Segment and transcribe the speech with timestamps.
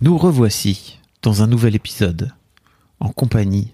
[0.00, 2.32] Nous revoici dans un nouvel épisode
[3.00, 3.72] en compagnie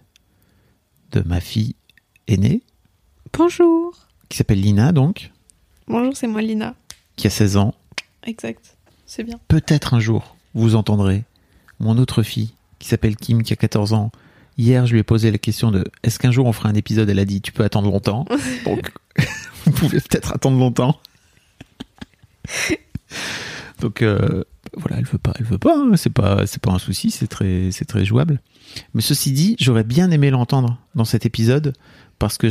[1.12, 1.74] de ma fille
[2.28, 2.62] aînée
[3.32, 3.94] Bonjour.
[4.28, 5.30] qui s'appelle Lina donc,
[5.86, 6.74] Bonjour, c'est moi Lina.
[7.16, 7.74] qui a 16 ans.
[8.24, 8.76] Exact.
[9.06, 9.38] C'est bien.
[9.48, 11.24] Peut-être un jour vous entendrez
[11.80, 14.10] mon autre fille qui s'appelle Kim qui a 14 ans.
[14.56, 17.10] Hier, je lui ai posé la question de est-ce qu'un jour on fera un épisode?
[17.10, 18.24] Elle a dit tu peux attendre longtemps.
[18.64, 18.92] Donc
[19.66, 20.98] vous pouvez peut-être attendre longtemps.
[23.80, 24.44] Donc euh,
[24.76, 25.76] voilà, elle veut pas, elle veut pas.
[25.76, 25.96] hein.
[25.96, 27.10] C'est pas, c'est pas un souci.
[27.10, 28.40] C'est très, c'est très jouable.
[28.94, 31.74] Mais ceci dit, j'aurais bien aimé l'entendre dans cet épisode
[32.18, 32.48] parce que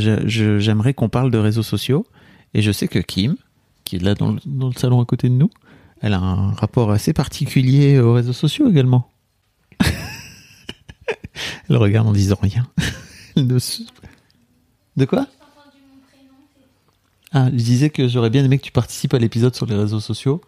[0.58, 2.06] j'aimerais qu'on parle de réseaux sociaux.
[2.54, 3.36] Et je sais que Kim,
[3.84, 5.50] qui est là dans le, dans le salon à côté de nous,
[6.00, 9.10] elle a un rapport assez particulier aux réseaux sociaux également.
[11.68, 12.66] elle regarde en disant rien.
[13.36, 15.26] De quoi?
[17.32, 19.98] Ah, je disais que j'aurais bien aimé que tu participes à l'épisode sur les réseaux
[19.98, 20.40] sociaux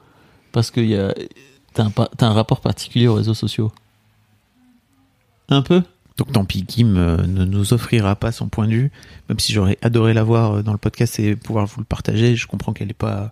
[0.53, 1.13] parce que y a...
[1.77, 3.71] t'as un, rapport particulier aux réseaux sociaux.
[5.49, 5.83] Un peu
[6.17, 8.91] Donc tant pis, Kim euh, ne nous offrira pas son point de vue,
[9.29, 12.35] même si j'aurais adoré l'avoir euh, dans le podcast et pouvoir vous le partager.
[12.37, 13.31] Je comprends qu'elle n'ait pas,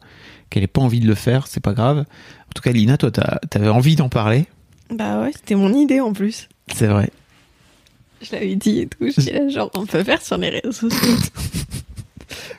[0.50, 2.00] qu'elle ait pas envie de le faire, c'est pas grave.
[2.00, 4.46] En tout cas, Lina, toi, t'as- t'avais envie d'en parler,
[4.90, 6.48] Bah ouais, c'était mon idée en plus.
[6.72, 7.10] c'est vrai.
[8.22, 8.98] Je l'avais dit et tout.
[9.06, 11.16] Je disais, genre, on peut faire sur les réseaux sociaux.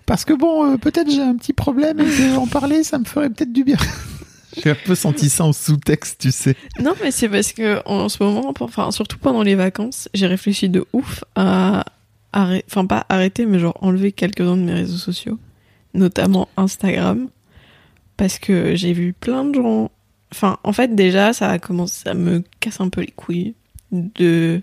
[0.06, 3.30] Parce que bon, euh, peut-être j'ai un petit problème et en parler, ça me ferait
[3.30, 3.78] peut-être du bien.
[4.64, 6.56] J'ai un peu senti ça en sous-texte, tu sais.
[6.82, 10.70] non, mais c'est parce que en ce moment, enfin, surtout pendant les vacances, j'ai réfléchi
[10.70, 11.86] de ouf à
[12.34, 15.40] enfin, pas arrêter, mais genre enlever quelques-uns de mes réseaux sociaux,
[15.94, 17.30] notamment Instagram,
[18.18, 19.92] parce que j'ai vu plein de gens.
[20.32, 23.56] Enfin, en fait, déjà, ça a commencé, ça me casse un peu les couilles
[23.92, 24.62] de.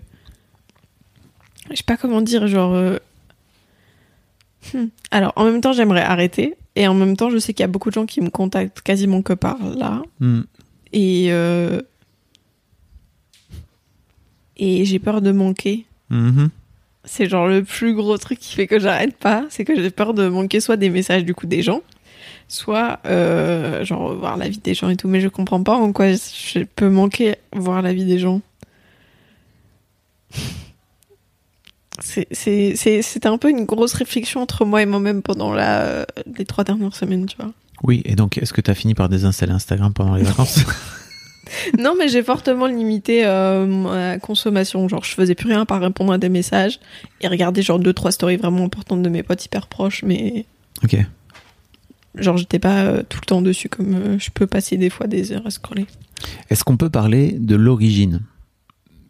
[1.71, 2.73] Je sais pas comment dire, genre.
[2.73, 2.97] euh,
[4.73, 4.85] hmm.
[5.11, 6.55] Alors, en même temps, j'aimerais arrêter.
[6.75, 8.81] Et en même temps, je sais qu'il y a beaucoup de gens qui me contactent
[8.81, 10.01] quasiment que par là.
[10.19, 10.41] Hmm.
[10.91, 11.81] Et, euh,
[14.57, 15.85] et j'ai peur de manquer.
[16.09, 16.49] Mhm.
[17.05, 19.45] C'est genre le plus gros truc qui fait que j'arrête pas.
[19.49, 21.81] C'est que j'ai peur de manquer soit des messages du coup des gens,
[22.47, 25.07] soit euh, genre voir la vie des gens et tout.
[25.07, 28.41] Mais je comprends pas en quoi je peux manquer voir la vie des gens.
[30.31, 36.05] C'est- c'est- c'est- C'était un peu une grosse réflexion entre moi et moi-même pendant la,
[36.37, 37.51] les trois dernières semaines, tu vois.
[37.83, 40.59] Oui, et donc, est-ce que tu as fini par désinstaller Instagram pendant les vacances
[41.77, 44.87] Non, mais j'ai fortement limité euh, ma consommation.
[44.87, 46.79] Genre, je faisais plus rien par répondre à des messages
[47.21, 50.45] et regarder genre deux trois stories vraiment importantes de mes potes hyper proches, mais
[50.83, 50.95] Ok.
[52.15, 55.07] genre j'étais pas euh, tout le temps dessus comme euh, je peux passer des fois
[55.07, 55.85] des heures à scroller.
[56.49, 58.21] Est-ce qu'on peut parler de l'origine?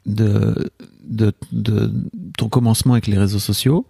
[0.05, 0.71] De,
[1.05, 1.91] de, de
[2.37, 3.87] ton commencement avec les réseaux sociaux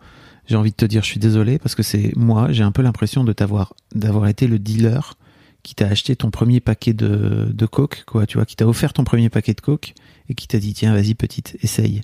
[0.48, 2.82] J'ai envie de te dire, je suis désolé parce que c'est moi, j'ai un peu
[2.82, 5.16] l'impression de t'avoir d'avoir été le dealer
[5.64, 8.92] qui t'a acheté ton premier paquet de, de coke, quoi, tu vois, qui t'a offert
[8.92, 9.94] ton premier paquet de coke
[10.30, 12.02] et qui t'a dit tiens, vas-y petite, essaye.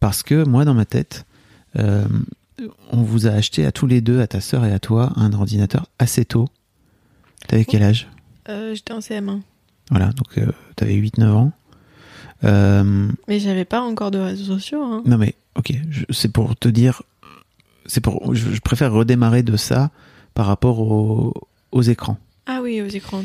[0.00, 1.24] Parce que moi, dans ma tête,
[1.78, 2.04] euh,
[2.90, 5.32] on vous a acheté à tous les deux, à ta sœur et à toi, un
[5.32, 6.48] ordinateur assez tôt.
[7.46, 8.08] T'avais quel âge?
[8.48, 9.40] Euh, j'étais en CM1,
[9.90, 11.52] Voilà, donc euh, t'avais 8-9 ans.
[12.44, 14.82] Euh, mais j'avais pas encore de réseaux sociaux.
[14.82, 15.02] Hein.
[15.06, 15.72] non mais, ok,
[16.10, 17.02] c'est pour te dire,
[17.86, 19.90] c'est pour, je, je préfère redémarrer de ça
[20.34, 21.34] par rapport au-
[21.72, 22.18] aux écrans.
[22.46, 23.22] Ah oui, aux écrans.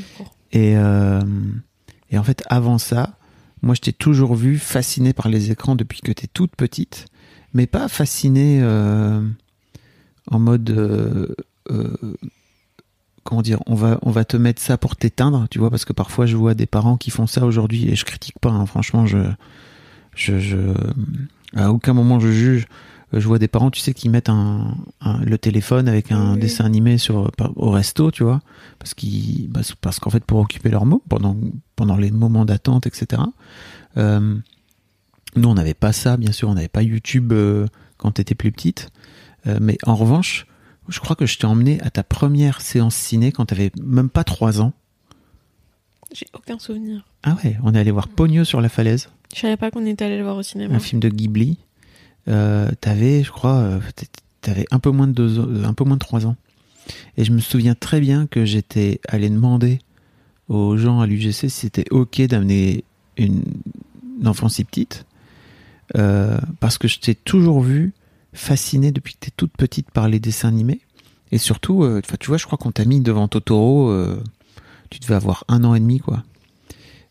[0.52, 1.22] Et, euh,
[2.12, 3.18] et en fait, avant ça,
[3.64, 7.08] moi, je t'ai toujours vu fasciné par les écrans depuis que t'es toute petite,
[7.54, 9.22] mais pas fasciné euh,
[10.30, 11.36] en mode, euh,
[13.28, 15.94] comment dire, on va, on va te mettre ça pour t'éteindre, tu vois, parce que
[15.94, 19.06] parfois je vois des parents qui font ça aujourd'hui et je critique pas, hein, franchement,
[19.06, 19.18] je,
[20.16, 20.58] je, je,
[21.56, 22.68] à aucun moment je juge.
[23.14, 26.40] Je vois des parents, tu sais, qui mettent un, un- le téléphone avec un Oui.
[26.42, 28.42] dessin animé sur, au resto, tu vois,
[28.80, 31.38] parce qu'ils, bah, parce qu'en fait, pour occuper leurs mots pendant,
[31.78, 33.22] pendant les moments d'attente, etc.
[33.96, 34.36] Euh,
[35.38, 37.66] nous, on n'avait pas ça, bien sûr, on n'avait pas YouTube euh,
[37.98, 38.90] quand tu étais plus petite.
[39.48, 40.46] Euh, mais en revanche,
[40.90, 44.10] je crois que je t'ai emmené à ta première séance ciné quand tu avais même
[44.10, 44.74] pas 3 ans.
[46.14, 47.06] J'ai aucun souvenir.
[47.24, 50.06] Ah ouais, on est allé voir Pogno sur la falaise, Je savais pas qu'on était
[50.06, 50.74] allé le voir au cinéma.
[50.76, 51.58] un film de Ghibli.
[52.30, 53.80] Euh, t'avais, je crois, euh,
[54.42, 56.36] t'avais un peu moins de deux, ans- un peu moins de 3 ans.
[57.18, 59.80] Et je me souviens très bien que j'étais allé demander
[60.48, 62.86] aux gens à l'UGC si c'était ok d'amener
[63.18, 63.44] une,
[64.22, 65.06] une enfant si petite.
[65.98, 67.94] Euh, parce que je t'ai toujours vu
[68.38, 70.82] fasciné depuis que t'es toute petite par les dessins animés.
[71.32, 74.24] Et surtout, euh, tu vois, je crois qu'on t'a mis devant Totoro, euh,
[74.90, 76.24] tu devais avoir un an et demi, quoi.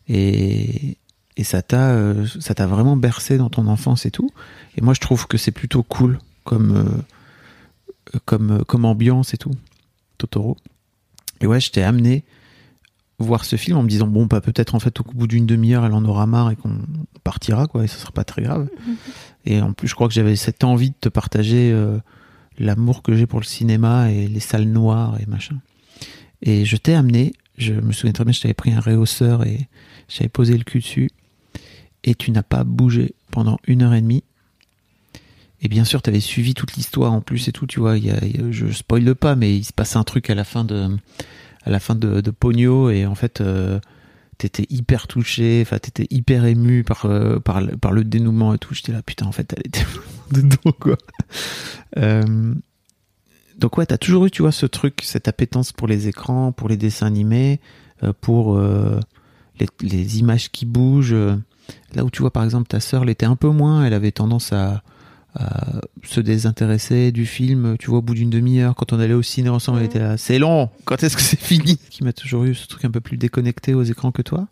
[0.07, 0.97] Et,
[1.35, 4.31] et ça t'a euh, ça t'a vraiment bercé dans ton enfance et tout.
[4.75, 7.03] Et moi, je trouve que c'est plutôt cool comme,
[8.25, 9.51] comme, comme ambiance et tout,
[10.17, 10.57] Totoro.
[11.41, 12.23] Et ouais, je t'ai amené
[13.19, 15.85] voir ce film en me disant, bon, bah, peut-être en fait au bout d'une demi-heure,
[15.85, 16.77] elle en aura marre et qu'on
[17.23, 18.69] partira, quoi, et ce sera pas très grave.
[19.45, 21.97] Et en plus, je crois que j'avais cette envie de te partager euh,
[22.59, 25.57] l'amour que j'ai pour le cinéma et les salles noires et machin.
[26.43, 29.67] Et je t'ai amené, je me souviens très bien, je t'avais pris un réhausseur et
[30.07, 31.09] j'avais posé le cul dessus.
[32.03, 34.23] Et tu n'as pas bougé pendant une heure et demie.
[35.61, 37.97] Et bien sûr, tu avais suivi toute l'histoire en plus et tout, tu vois.
[37.97, 40.43] y a- y a- je spoile pas, mais il se passe un truc à la
[40.43, 40.95] fin de,
[41.67, 43.79] à la fin de, de Pogno et en fait, euh,
[44.37, 48.73] t'étais hyper touché, enfin, t'étais hyper ému par, euh, par, le- dénouement et tout.
[48.73, 49.85] J'étais là, putain, en fait, elle était
[50.31, 50.97] dedans, quoi.
[51.97, 52.53] Euh,
[53.57, 56.69] donc ouais, t'as toujours eu, tu vois, ce truc, cette appétence pour les écrans, pour
[56.69, 57.59] les dessins animés,
[58.21, 58.61] pour
[59.59, 61.15] les, images qui bougent.
[61.95, 64.53] Là où tu vois, par exemple, ta sœur l'était un peu moins, elle avait tendance
[64.53, 64.83] à
[66.03, 69.49] se désintéresser du film, tu vois, au bout d'une demi-heure, quand on allait au ciné
[69.49, 69.89] ensemble, elle Mhm.
[69.89, 71.77] était là, c'est long, quand est-ce que c'est fini?
[71.89, 74.47] Qui m'a toujours eu ce truc un peu plus déconnecté aux écrans que toi.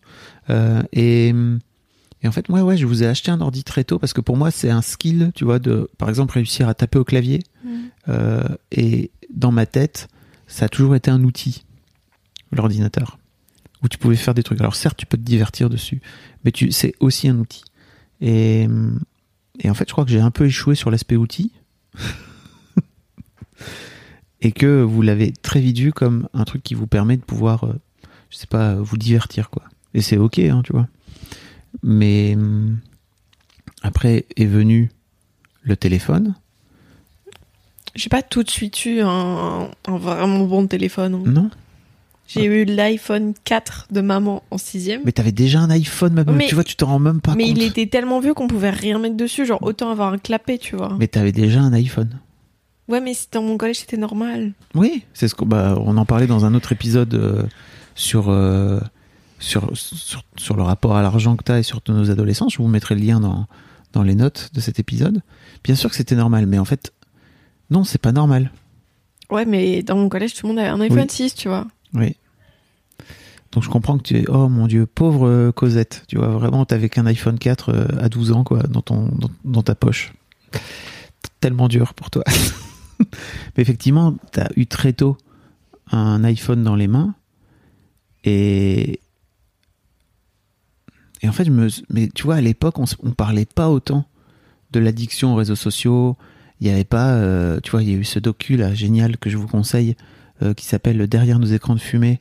[0.52, 1.34] Euh, et,
[2.22, 4.22] et en fait, moi, ouais, je vous ai acheté un ordi très tôt parce que
[4.22, 7.40] pour moi, c'est un skill, tu vois, de, par exemple, réussir à taper au clavier.
[8.08, 10.08] Euh, et dans ma tête,
[10.46, 11.66] ça a toujours été un outil,
[12.52, 13.18] l'ordinateur,
[13.84, 14.60] où tu pouvais faire des trucs.
[14.60, 16.00] Alors certes, tu peux te divertir dessus,
[16.44, 17.64] mais tu, c'est aussi un outil.
[18.22, 18.68] Et,
[19.60, 21.52] et en fait, je crois que j'ai un peu échoué sur l'aspect outil.
[24.42, 27.64] et que vous l'avez très vite vu comme un truc qui vous permet de pouvoir,
[27.66, 27.74] euh,
[28.30, 29.64] je sais pas, vous divertir, quoi.
[29.94, 30.88] Et c'est ok, hein, tu vois.
[31.84, 32.78] Mais hum,
[33.82, 34.92] après est venu
[35.64, 36.36] le téléphone.
[37.96, 41.16] J'ai pas tout de suite eu un, un vraiment bon téléphone.
[41.16, 41.24] hein.
[41.32, 41.50] Non?
[42.28, 45.02] J'ai eu l'iPhone 4 de maman en sixième.
[45.06, 46.32] Mais t'avais déjà un iPhone, même.
[46.32, 47.58] Mais- tu vois, tu t'en rends même pas mais compte.
[47.58, 49.46] il était tellement vieux qu'on pouvait rien mettre dessus.
[49.46, 50.96] Genre, autant avoir un clapet, tu vois.
[51.00, 52.20] Mais t'avais déjà un iPhone.
[52.88, 54.54] Ouais, mais dans mon collège, c'était normal.
[54.74, 57.44] Oui, c'est ce qu'on bah, on en parlait dans un autre épisode euh,
[57.96, 58.80] sur, euh,
[59.40, 62.50] sur, sur sur le rapport à l'argent que t'as et sur nos adolescents.
[62.50, 63.48] Je vous mettrai le lien dans
[63.94, 65.22] dans les notes de cet épisode.
[65.64, 66.92] Bien sûr que c'était normal, mais en fait,
[67.72, 68.52] non, c'est pas normal.
[69.32, 71.10] Ouais, mais dans mon collège, tout le monde avait un iPhone Oui.
[71.10, 71.66] 6, tu vois.
[71.96, 72.16] Oui.
[73.52, 76.04] Donc je comprends que tu es, oh mon dieu, pauvre euh, Cosette.
[76.08, 79.10] Tu vois, vraiment, t'avais qu'un iPhone 4 euh, à 12 ans, quoi, dans, ton,
[79.46, 80.14] dans, ta poche.
[81.40, 82.24] Tellement dur pour toi.
[83.00, 85.18] Mais effectivement, t'as eu très tôt
[85.92, 87.16] un iPhone dans les mains.
[88.24, 89.00] Et.
[91.22, 94.06] Et en fait, je mais tu vois, à l'époque, on, on parlait pas autant
[94.72, 96.18] de l'addiction aux réseaux sociaux.
[96.60, 99.18] Il y avait pas, euh, tu vois, il y a eu ce docu là génial
[99.18, 99.96] que je vous conseille
[100.42, 102.20] euh, qui s'appelle Derrière nos écrans de fumée,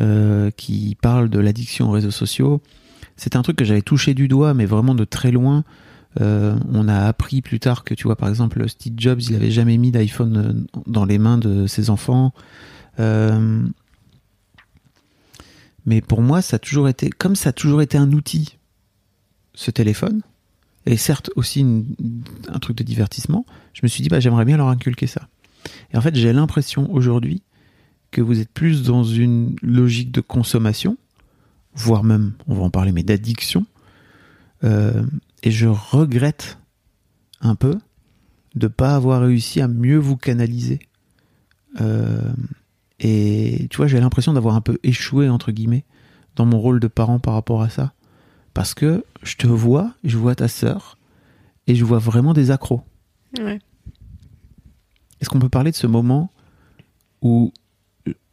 [0.00, 2.60] euh, qui parle de l'addiction aux réseaux sociaux.
[3.16, 5.64] C'est un truc que j'avais touché du doigt, mais vraiment de très loin.
[6.20, 9.50] Euh, on a appris plus tard que, tu vois, par exemple, Steve Jobs, il avait
[9.50, 12.32] jamais mis d'iPhone dans les mains de ses enfants.
[15.86, 18.56] Mais pour moi, ça a toujours été, comme ça a toujours été un outil,
[19.54, 20.22] ce téléphone,
[20.86, 21.86] et certes aussi une-
[22.48, 25.28] un truc de divertissement, je me suis dit, bah, j'aimerais bien leur inculquer ça.
[25.92, 27.42] Et en fait, j'ai l'impression aujourd'hui
[28.14, 30.96] que vous êtes plus dans une logique de consommation,
[31.74, 33.66] voire même, on va en parler, mais d'addiction.
[34.62, 35.04] Euh,
[35.42, 36.58] et je regrette
[37.40, 37.76] un peu
[38.54, 40.78] de pas avoir réussi à mieux vous canaliser.
[41.80, 42.32] Euh,
[43.00, 45.84] et tu vois, j'ai l'impression d'avoir un peu échoué, entre guillemets,
[46.36, 47.94] dans mon rôle de parent par rapport à ça.
[48.54, 50.98] Parce que je te vois, je vois ta sœur,
[51.66, 52.82] et je vois vraiment des accros.
[53.40, 53.58] Ouais.
[55.20, 56.30] Est-ce qu'on peut parler de ce moment
[57.22, 57.52] où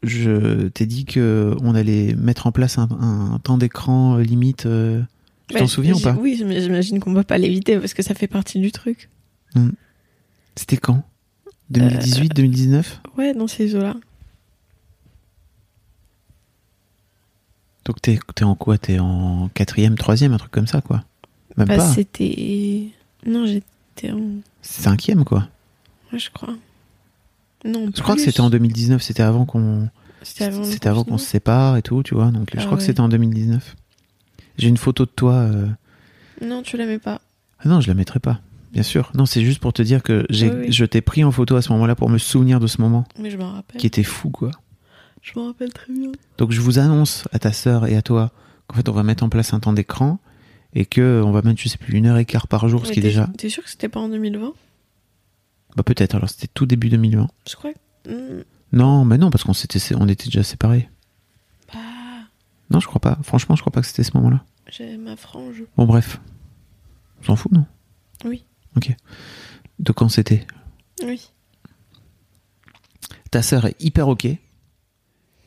[0.03, 4.65] je t'ai dit que on allait mettre en place un, un temps d'écran euh, limite
[4.65, 5.01] euh,
[5.47, 6.13] Tu t'en souviens ou pas?
[6.19, 9.09] Oui, j'imagine qu'on peut pas l'éviter parce que ça fait partie du truc.
[10.55, 11.03] C'était quand?
[11.69, 13.95] 2018, 2019 Ouais, dans ces eaux-là.
[17.85, 18.77] Donc t'es es en quoi?
[18.77, 21.03] T'es en quatrième, troisième, un truc comme ça quoi
[21.57, 21.93] Même Bah, pas.
[21.93, 22.87] c'était.
[23.25, 24.19] Non, j'étais en.
[24.61, 25.47] Cinquième quoi.
[26.13, 26.55] Ouais, je crois.
[27.65, 29.89] Non, Je crois que c'était en 2019, c'était avant qu'on
[30.23, 30.45] C'était
[30.87, 32.31] avant, qu'on se sépare et tout, tu vois.
[32.31, 33.75] Donc je Ah crois que c'était en 2019.
[34.57, 35.33] J'ai une photo de toi.
[35.33, 35.67] euh,
[36.41, 37.21] Non, tu l'aimais pas.
[37.59, 38.41] Ah non, je la mettrai pas.
[38.71, 39.11] Bien sûr.
[39.15, 40.71] Non, c'est juste pour te dire que j'ai Oui, oui.
[40.71, 43.29] je t'ai pris en photo à ce moment-là pour me souvenir de ce moment Mais
[43.29, 43.79] je m'en rappelle.
[43.79, 44.51] qui était fou quoi.
[45.21, 46.11] Je me rappelle très bien.
[46.37, 48.31] Donc je vous annonce à ta sœur et à toi
[48.67, 50.19] qu'en fait on va mettre en place un temps d'écran
[50.73, 52.91] et que on va mettre je sais plus une heure et quart par jour, ce
[52.93, 54.53] qui est déjà T'es sûr que c'était pas en 2020
[55.75, 57.27] bah peut-être alors c'était tout début 2020.
[57.49, 57.71] Je crois.
[58.07, 60.89] Hmm, Non, mais non parce qu'on s'était on était déjà séparés.
[61.73, 61.79] Bah,
[62.69, 63.17] Non, je crois pas.
[63.23, 64.43] Franchement, je crois pas que c'était ce moment-là.
[64.67, 65.63] j'ai ma frange.
[65.77, 66.19] Bon bref.
[67.21, 67.65] On s'en fout, non?
[68.25, 68.45] Oui.
[68.77, 68.91] OK.
[69.79, 70.45] De quand c'était?
[71.03, 71.31] Oui.
[73.31, 74.27] Ta sœur est hyper OK.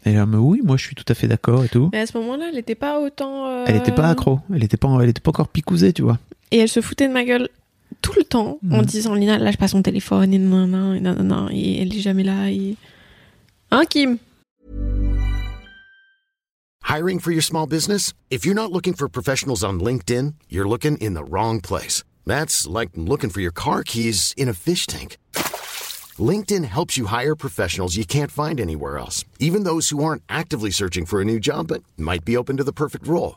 [0.06, 1.88] Elle a dit oui, moi je suis tout à fait d'accord et tout.
[1.92, 3.46] Mais à ce moment-là, elle était pas autant.
[3.46, 6.18] euh, Elle était pas accro, elle était pas elle était pas encore picousée, tu vois.
[6.50, 7.48] Et elle se foutait de ma gueule
[8.04, 8.84] tout le temps en Mhm.
[8.84, 12.50] disant Lina, lâche pas son téléphone et nanana, et nanana, et elle est jamais là.
[12.50, 12.76] Et...
[13.70, 14.18] Hein, Kim?
[16.82, 18.12] Hiring for your small business?
[18.30, 22.04] If you're not looking for professionals on LinkedIn, you're looking in the wrong place.
[22.26, 25.16] That's like looking for your car keys in a fish tank.
[26.18, 30.70] LinkedIn helps you hire professionals you can't find anywhere else, even those who aren't actively
[30.70, 33.36] searching for a new job but might be open to the perfect role.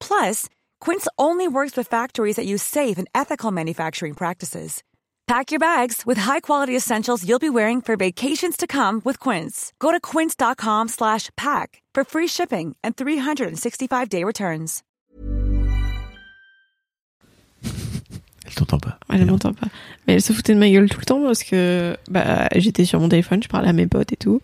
[0.00, 0.46] Plus,
[0.80, 4.82] Quince only works with factories that use safe and ethical manufacturing practices.
[5.26, 9.74] Pack your bags with high-quality essentials you'll be wearing for vacations to come with Quince.
[9.78, 14.82] Go to quince.com slash pack for free shipping and 365-day returns.
[18.46, 18.98] Elle t'entend pas.
[19.12, 19.66] Elle m'entend pas.
[20.06, 22.98] Mais elle se foutait de ma gueule tout le temps parce que bah, j'étais sur
[22.98, 24.40] mon téléphone, je parlais à mes potes et tout.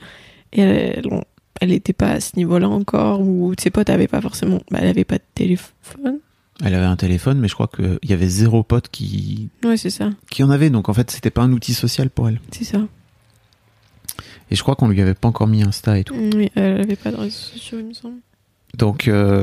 [0.52, 1.25] Et elle, on-
[1.61, 4.61] elle était pas à ce niveau-là encore, ou ses potes avaient pas forcément.
[4.70, 6.18] Bah, elle avait pas de téléphone.
[6.64, 9.90] Elle avait un téléphone, mais je crois qu'il y avait zéro pote qui, Ouais, c'est
[9.90, 10.11] ça.
[10.30, 12.40] qui en avait, donc en fait c'était pas un outil social pour elle.
[12.52, 12.78] C'est ça.
[14.50, 16.14] Et je crois qu'on lui avait pas encore mis Insta et tout.
[16.14, 18.18] Oui, elle avait pas de réseaux sociaux, il me semble.
[18.78, 19.42] Donc euh,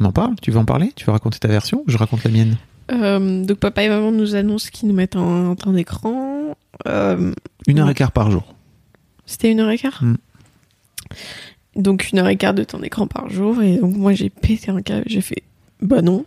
[0.00, 0.36] on en parle?
[0.40, 0.92] Tu veux en parler?
[0.94, 1.82] Tu veux raconter ta version?
[1.86, 2.56] Ou je raconte la mienne
[2.90, 6.56] Euh, donc papa et maman nous annoncent qu'ils nous mettent un temps d'écran.
[6.86, 7.32] Euh,
[7.66, 8.54] Une heure et quart par jour.
[9.28, 10.16] C'était une heure et quart Mm.
[11.76, 13.62] Donc une heure et quart de temps d'écran par jour.
[13.62, 15.04] Et donc moi j'ai pété un câble.
[15.06, 15.42] J'ai fait
[15.80, 16.24] bah non.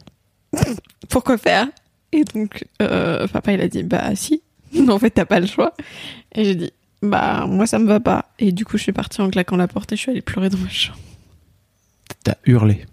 [1.10, 1.68] Pourquoi faire?
[2.14, 4.42] Et donc euh, papa il a dit bah si.
[4.88, 5.74] en fait t'as pas le choix.
[6.36, 8.32] Et j'ai dit bah moi ça me va pas.
[8.40, 10.50] Et du coup je suis partie en claquant la porte et je suis allée pleurer
[10.50, 11.00] dans ma chambre.
[12.24, 12.86] T'as hurlé.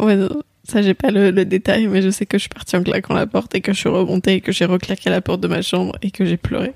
[0.00, 2.76] Ouais non, ça j'ai pas le, le détail mais je sais que je suis partie
[2.76, 5.40] en claquant la porte et que je suis remontée et que j'ai reclaqué la porte
[5.40, 6.74] de ma chambre et que j'ai pleuré.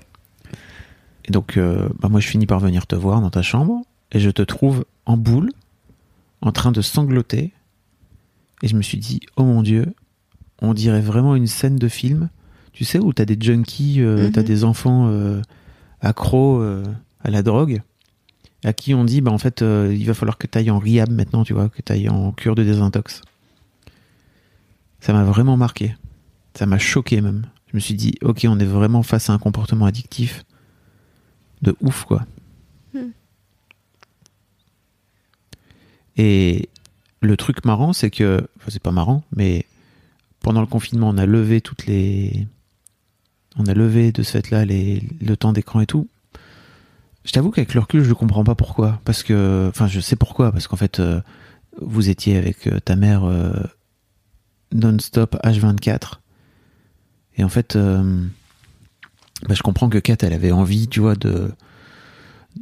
[1.25, 4.19] Et donc euh, bah moi je finis par venir te voir dans ta chambre et
[4.19, 5.51] je te trouve en boule,
[6.41, 7.51] en train de sangloter.
[8.61, 9.85] Et je me suis dit, oh mon dieu,
[10.61, 12.29] on dirait vraiment une scène de film.
[12.73, 14.31] Tu sais, où t'as des junkies, euh, Mhm.
[14.31, 15.41] t'as des enfants euh,
[16.01, 16.61] accros
[17.23, 17.81] à la drogue,
[18.63, 21.43] à qui on dit, bah en fait, il va falloir que t'ailles en rehab maintenant,
[21.43, 23.21] tu vois, que t'ailles en cure de désintox.
[24.99, 25.95] Ça m'a vraiment marqué.
[26.53, 27.47] Ça m'a choqué même.
[27.67, 30.43] Je me suis dit, ok, on est vraiment face à un comportement addictif
[31.61, 32.25] de ouf, quoi.
[32.93, 33.09] Hmm.
[36.17, 36.69] Et
[37.21, 39.65] le truc marrant, c'est que, enfin, c'est pas marrant, mais
[40.41, 42.47] pendant le confinement, on a levé toutes les.
[43.57, 45.01] On a levé de ce fait-là les...
[45.21, 46.07] le temps d'écran et tout.
[47.23, 49.01] Je t'avoue qu'avec le recul, je comprends pas pourquoi.
[49.05, 49.67] Parce que.
[49.69, 50.51] Enfin, je sais pourquoi.
[50.51, 51.21] Parce qu'en fait, euh,
[51.81, 53.51] vous étiez avec euh, ta mère euh,
[54.71, 56.19] non-stop H24.
[57.37, 58.23] Et en fait, euh,
[59.47, 61.51] bah, je comprends que Kat, elle avait envie, tu vois, de.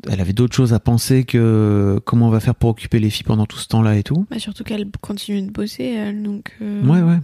[0.10, 3.26] Elle avait d'autres choses à penser que comment on va faire pour occuper les filles
[3.26, 4.26] pendant tout ce temps-là et tout.
[4.32, 6.52] Bah surtout qu'elle continue de bosser elle donc.
[6.64, 7.20] euh, Ouais, ouais.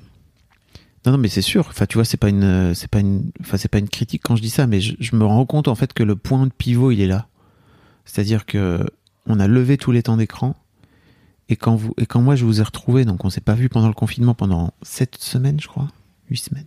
[1.06, 1.66] Non, non, mais c'est sûr.
[1.68, 4.36] Enfin, tu vois, c'est pas une, c'est pas une, enfin, c'est pas une critique quand
[4.36, 6.52] je dis ça, mais je, je me rends compte en fait que le point de
[6.52, 7.28] pivot, il est là.
[8.06, 8.86] C'est-à-dire que
[9.26, 10.56] on a levé tous les temps d'écran
[11.48, 13.70] et quand vous, et quand moi je vous ai retrouvé, donc on s'est pas vu
[13.70, 15.88] pendant le confinement pendant sept semaines, je crois,
[16.30, 16.66] huit semaines.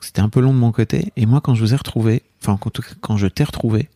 [0.00, 1.12] C'était un peu long de mon côté.
[1.16, 2.58] Et moi, quand je vous ai retrouvé, enfin,
[3.00, 3.88] quand je t'ai retrouvé,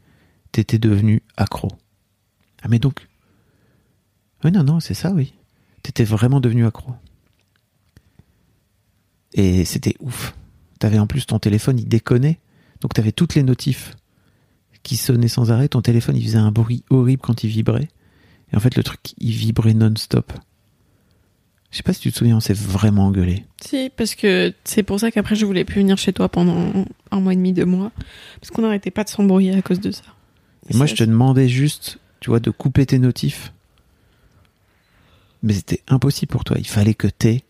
[0.50, 1.68] t'étais devenu accro.
[2.62, 3.08] Ah, mais donc,
[4.44, 5.34] oui, non, non, c'est ça, oui.
[5.82, 6.92] T'étais vraiment devenu accro.
[9.34, 10.34] Et c'était ouf.
[10.78, 12.40] T'avais en plus ton téléphone, il déconnait.
[12.80, 13.94] Donc t'avais toutes les notifs
[14.82, 15.68] qui sonnaient sans arrêt.
[15.68, 17.88] Ton téléphone, il faisait un bruit horrible quand il vibrait.
[18.52, 20.32] Et en fait, le truc, il vibrait non-stop.
[21.72, 23.46] Je sais pas si tu te souviens, on s'est vraiment engueulé.
[23.62, 27.20] Si, parce que c'est pour ça qu'après je voulais plus venir chez toi pendant un
[27.20, 27.90] mois et demi, deux mois.
[28.40, 30.02] Parce qu'on n'arrêtait pas de s'embrouiller à cause de ça.
[30.68, 33.54] Et moi, je te demandais juste, tu vois, de couper tes notifs.
[35.42, 36.58] Mais c'était impossible pour toi.
[36.58, 37.40] Il fallait que tu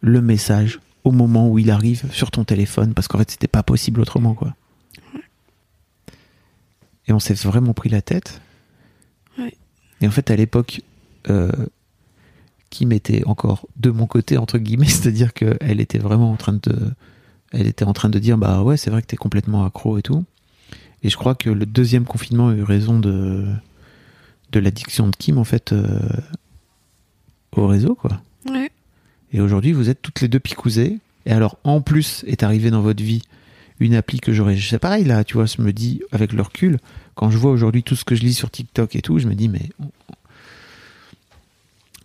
[0.00, 3.62] le message au moment où il arrive sur ton téléphone, parce qu'en fait, c'était pas
[3.62, 4.54] possible autrement, quoi.
[7.06, 8.40] Et on s'est vraiment pris la tête.
[9.38, 9.54] Ouais.
[10.00, 10.80] Et en fait, à l'époque,
[11.28, 11.50] euh,
[12.70, 16.92] Kim était encore de mon côté, entre guillemets, c'est-à-dire qu'elle était vraiment en train de.
[17.52, 20.02] Elle était en train de dire, bah ouais, c'est vrai que t'es complètement accro et
[20.02, 20.24] tout.
[21.02, 23.46] Et je crois que le deuxième confinement a eu raison de,
[24.52, 25.98] de l'addiction de Kim, en fait, euh,
[27.56, 28.20] au réseau, quoi.
[28.48, 28.70] Ouais.
[29.32, 30.98] Et aujourd'hui, vous êtes toutes les deux picousées.
[31.26, 33.22] Et alors, en plus, est arrivé dans votre vie
[33.80, 34.56] une appli que j'aurais.
[34.58, 36.78] C'est pareil, là, tu vois, je me dis, avec le recul,
[37.14, 39.34] quand je vois aujourd'hui tout ce que je lis sur TikTok et tout, je me
[39.34, 39.70] dis, mais.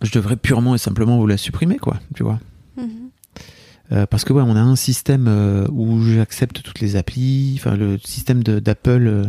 [0.02, 2.38] Je devrais purement et simplement vous la supprimer, quoi, tu vois.
[2.76, 3.10] Mhm.
[3.92, 7.76] Euh, parce que, ouais, on a un système euh, où j'accepte toutes les applis, enfin,
[7.76, 9.06] le système d'Apple.
[9.06, 9.24] euh,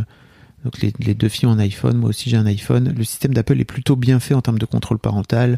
[0.64, 2.94] donc, les, les deux filles ont un iPhone, moi aussi j'ai un iPhone.
[2.98, 5.58] Le système d'Apple est plutôt bien fait en termes de contrôle parental.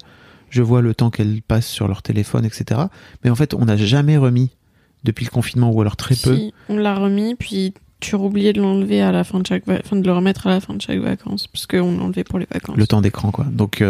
[0.49, 2.81] Je vois le temps qu'elles passent sur leur téléphone, etc.
[3.23, 4.51] Mais en fait, on n'a jamais remis
[5.05, 6.37] depuis le confinement, ou alors très peu.
[6.67, 10.05] On l'a remis, puis tu oublié de l'enlever à la fin de chaque, enfin de
[10.05, 12.77] le remettre à la fin de chaque vacances, parce qu'on l'enlevait pour les vacances.
[12.77, 13.83] le temps d'écran quoi donc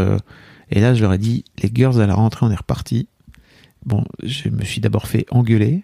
[0.72, 3.08] et là je leur ai dit les girls à la rentrée on est reparti
[3.86, 5.84] bon je me suis d'abord fait engueuler.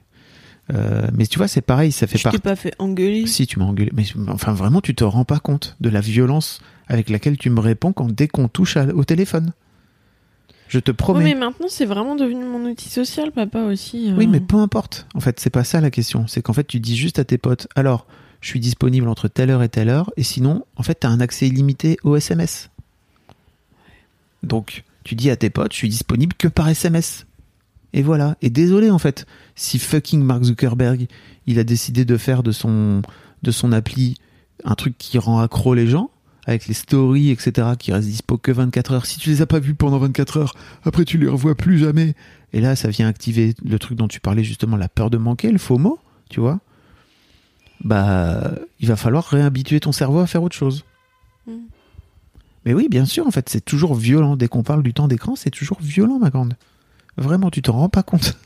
[0.73, 3.27] Euh, mais tu vois c'est pareil ça fait Je t'ai partie pas fait engueuler.
[3.27, 3.91] si tu m'as engueulé.
[3.93, 7.59] Mais enfin vraiment tu te rends pas compte de la violence avec laquelle tu me
[7.59, 9.53] réponds quand dès qu'on touche à- au téléphone.
[10.67, 11.23] Je te promets.
[11.23, 14.09] mais maintenant c'est vraiment devenu mon outil social, papa aussi.
[14.11, 14.15] euh.
[14.17, 15.05] oui mais peu importe.
[15.13, 16.25] En fait c'est pas ça la question.
[16.25, 18.07] C'est qu'en fait tu dis juste à tes potes alors
[18.41, 21.11] je suis disponible entre telle heure et telle heure et sinon en fait tu as
[21.11, 22.71] un accès illimité au SMS
[24.45, 27.25] donc tu dis à tes potes je suis disponible que par SMS
[27.93, 29.25] et voilà et désolé en fait
[29.55, 31.07] si fucking Mark Zuckerberg
[31.47, 33.01] il a décidé de faire de son
[33.43, 34.15] de son appli
[34.63, 36.09] un truc qui rend accro les gens
[36.45, 39.59] avec les stories etc qui restent dispo que 24 heures si tu les as pas
[39.59, 42.15] vus pendant 24 heures après tu les revois plus jamais
[42.55, 45.51] et là, ça vient activer le truc dont tu parlais justement, la peur de manquer,
[45.51, 46.61] le faux mot, tu vois.
[47.83, 50.85] Bah, il va falloir réhabituer ton cerveau à faire autre chose.
[51.47, 51.57] Mm.
[52.65, 54.35] Mais oui, bien sûr, en fait, c'est toujours violent.
[54.35, 56.55] Dès qu'on parle du temps d'écran, c'est toujours violent, ma grande.
[57.17, 58.37] Vraiment, tu t'en rends pas compte.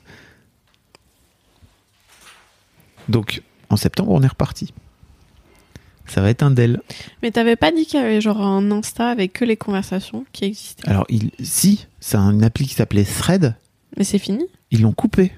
[3.07, 4.73] Donc, en septembre, on est reparti.
[6.05, 6.81] Ça va être un Dell.
[7.21, 10.45] Mais t'avais pas dit qu'il y avait genre un Insta avec que les conversations qui
[10.45, 10.87] existaient.
[10.87, 13.55] Alors, il, si, c'est une appli qui s'appelait Thread,
[13.97, 15.31] Mais c'est fini ils l'ont coupé.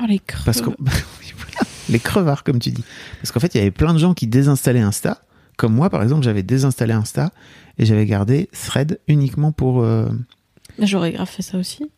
[0.00, 0.20] Oh les.
[0.44, 1.60] Parce que voilà.
[1.88, 2.84] les crevards, comme tu dis.
[3.20, 5.22] Parce qu'en fait, il y avait plein de gens qui désinstallaient Insta.
[5.56, 7.30] Comme moi, par exemple, j'avais désinstallé Insta
[7.78, 10.08] et j'avais gardé Thread uniquement pour euh,
[10.78, 11.90] J'aurais grave fait ça aussi.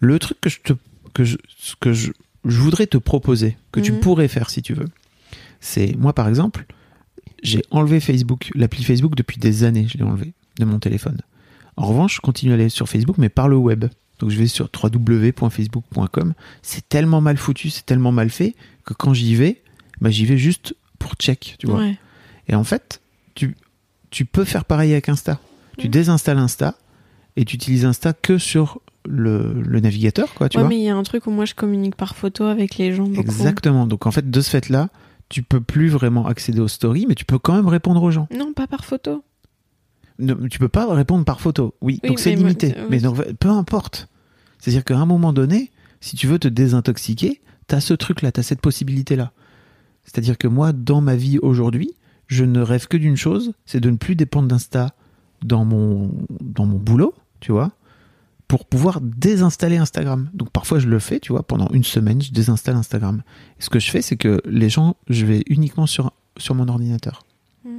[0.00, 0.72] le truc que je te
[1.14, 1.36] que je
[1.80, 2.10] que je,
[2.44, 4.00] je voudrais te proposer que tu Mhm.
[4.00, 4.86] pourrais faire si tu veux.
[5.60, 6.66] C'est moi, par exemple,
[7.42, 9.86] j'ai enlevé Facebook, l'appli Facebook depuis des années.
[9.88, 11.18] Je l'ai enlevé de mon téléphone.
[11.76, 13.86] En revanche, je continue à aller sur Facebook, mais par le web.
[14.20, 14.68] Donc je vais sur
[15.32, 16.34] www.facebook.com.
[16.62, 19.62] C'est tellement mal foutu, c'est tellement mal fait que quand j'y vais,
[20.00, 21.78] bah, j'y vais juste pour check, tu vois.
[21.80, 21.96] Ouais.
[22.48, 23.00] Et en fait,
[23.34, 23.56] tu,
[24.10, 25.38] tu peux faire pareil avec Insta.
[25.78, 25.90] Tu Mm.
[25.90, 26.74] désinstalles Insta
[27.36, 30.68] et tu utilises Insta que sur le, le navigateur, quoi, tu ouais, vois.
[30.68, 33.04] mais il y a un truc où moi je communique par photo avec les gens
[33.04, 33.20] beaucoup.
[33.20, 33.86] Exactement.
[33.86, 34.88] Donc en fait, de ce fait-là,
[35.28, 38.28] tu peux plus vraiment accéder aux stories, mais tu peux quand même répondre aux gens.
[38.36, 39.22] Non, pas par photo.
[40.18, 41.74] Ne, tu peux pas répondre par photo.
[41.80, 42.74] Oui, Oui, donc c'est moi, limité.
[42.76, 42.86] euh, oui.
[42.90, 44.08] Mais donc, peu importe.
[44.58, 48.60] C'est-à-dire qu'à un moment donné, si tu veux te désintoxiquer, t'as ce truc-là, t'as cette
[48.60, 49.30] possibilité-là.
[50.04, 51.92] C'est-à-dire que moi, dans ma vie aujourd'hui,
[52.28, 54.94] je ne rêve que d'une chose, c'est de ne plus dépendre d'Insta
[55.44, 56.10] dans mon,
[56.40, 57.72] dans mon boulot, tu vois,
[58.46, 60.30] pour pouvoir désinstaller Instagram.
[60.34, 63.22] Donc parfois je le fais, tu vois, pendant une semaine, je désinstalle Instagram.
[63.58, 66.68] Et ce que je fais, c'est que les gens, je vais uniquement sur, sur mon
[66.68, 67.24] ordinateur.
[67.64, 67.70] Mm.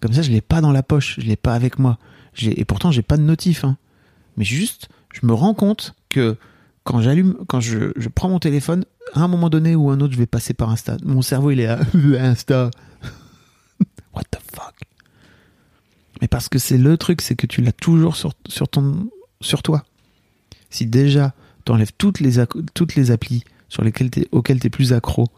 [0.00, 1.98] Comme ça, je l'ai pas dans la poche, je l'ai pas avec moi.
[2.42, 3.64] Et pourtant, j'ai pas de notif.
[3.64, 3.76] hein.
[4.36, 6.36] Mais juste, je me rends compte que
[6.84, 10.12] quand j'allume, quand je, je prends mon téléphone, à un moment donné ou un autre,
[10.14, 10.96] je vais passer par Insta.
[11.04, 11.80] Mon cerveau, il est à
[12.20, 12.70] Insta.
[14.14, 14.74] What the fuck?
[16.20, 19.08] Mais parce que c'est le truc, c'est que tu l'as toujours sur, sur, ton,
[19.40, 19.84] sur toi.
[20.70, 22.44] Si déjà, tu enlèves toutes les,
[22.74, 25.28] toutes les applis sur lesquelles t'es- auxquelles tu es plus accro,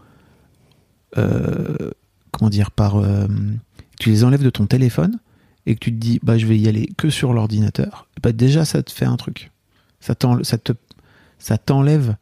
[1.18, 1.90] euh,
[2.30, 3.26] comment dire, par, euh,
[3.98, 5.18] tu les enlèves de ton téléphone
[5.66, 8.64] et que tu te dis, bah, je vais y aller que sur l'ordinateur, bah, déjà,
[8.64, 9.50] ça te fait un truc.
[10.00, 12.16] Ça t'enlève,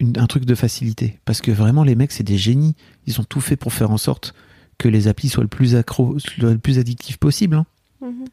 [0.00, 1.18] un truc de facilité.
[1.24, 2.76] Parce que vraiment, les mecs, c'est des génies.
[3.06, 4.34] Ils ont tout fait pour faire en sorte
[4.80, 7.54] que les applis soient le plus accro, le plus addictif possible.
[7.56, 7.66] hein.
[8.00, 8.24] Mhm.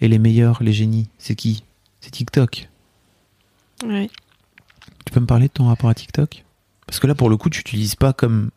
[0.00, 1.64] Et les meilleurs, les génies, c'est qui?
[2.00, 2.68] C'est TikTok.
[3.84, 4.08] Ouais.
[5.04, 6.44] Tu peux me parler de ton rapport à TikTok?
[6.86, 8.50] Parce que là, pour le coup, tu n'utilises pas comme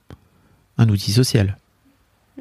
[0.78, 1.58] un outil social.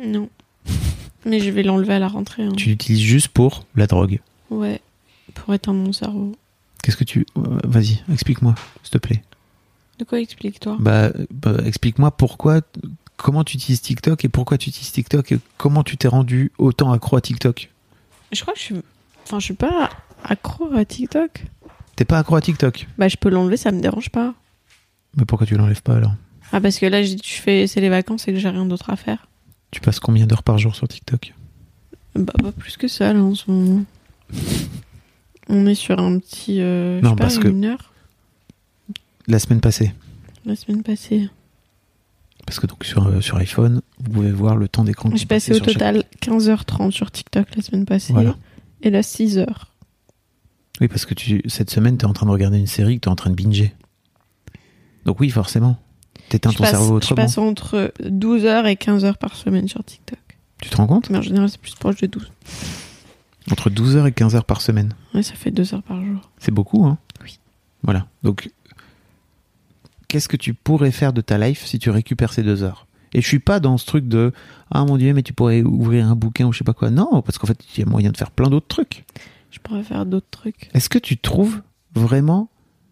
[0.01, 0.29] Non.
[1.25, 2.45] Mais je vais l'enlever à la rentrée.
[2.45, 2.53] hein.
[2.57, 4.21] Tu l'utilises juste pour la drogue.
[4.51, 4.81] Ouais,
[5.35, 6.37] pour éteindre mon cerveau.
[6.83, 7.25] Qu'est-ce que tu.
[7.35, 9.23] Vas-y, explique-moi, s'il te plaît.
[9.99, 10.77] De quoi explique-toi?
[10.79, 12.61] Bah, bah, explique-moi pourquoi.
[13.23, 16.91] Comment tu utilises TikTok et pourquoi tu utilises TikTok et comment tu t'es rendu autant
[16.93, 17.71] accro à TikTok
[18.33, 18.75] Je crois que je suis.
[19.25, 19.91] Enfin, je suis pas
[20.25, 21.45] accro à TikTok.
[21.95, 24.35] T'es pas accro à TikTok Bah, je peux l'enlever, ça me dérange pas.
[25.17, 26.15] Mais pourquoi tu l'enlèves pas alors?
[26.51, 27.67] Ah, parce que là, je fais.
[27.69, 29.29] C'est les vacances et que j'ai rien d'autre à faire.
[29.71, 31.33] Tu passes combien d'heures par jour sur TikTok?
[32.17, 33.85] Bah, pas plus que ça, là, en ce moment.
[35.49, 36.61] On est sur un petit.
[36.61, 37.93] euh, je Non, pas, parce que- une heure
[39.29, 39.93] La semaine passée.
[40.45, 41.29] la semaine passée.
[42.47, 45.53] Parce que donc sur, euh, sur iPhone, vous pouvez voir le temps d'écran J'ai passé
[45.53, 48.13] au sur chaque- total 15h30 sur TikTok la semaine passée.
[48.13, 48.37] Voilà.
[48.83, 49.47] Et là, 6h.
[50.81, 53.03] Oui, parce que tu, cette semaine, tu es en train de regarder une série que
[53.03, 53.73] tu es en train de binger.
[55.05, 55.79] Donc oui, forcément.
[56.29, 57.17] T'éteins Je ton passe, cerveau je autrement.
[57.17, 60.19] passe entre 12h et 15h par semaine sur TikTok.
[60.61, 61.11] Tu te rends compte?
[61.11, 62.31] Mais en général, c'est plus proche de 12.
[63.51, 64.95] Entre 12h et 15h par semaine.
[65.15, 66.31] Ouais, ça fait 2 heures par jour.
[66.39, 66.99] C'est beaucoup, hein?
[67.23, 67.39] Oui.
[67.83, 68.07] Voilà.
[68.23, 68.51] Donc,
[70.13, 72.87] qu'est-ce que tu pourrais faire de ta life si tu récupères ces deux heures?
[73.15, 74.33] Et je suis pas dans ce truc de
[74.71, 76.91] Ah mon dieu, mais tu pourrais ouvrir un bouquin ou je sais pas quoi.
[76.91, 79.07] Non, parce qu'en fait, il y a moyen de faire plein d'autres trucs.
[79.51, 80.69] Je pourrais faire d'autres trucs.
[80.75, 81.63] Est-ce que tu trouves
[81.95, 82.51] vraiment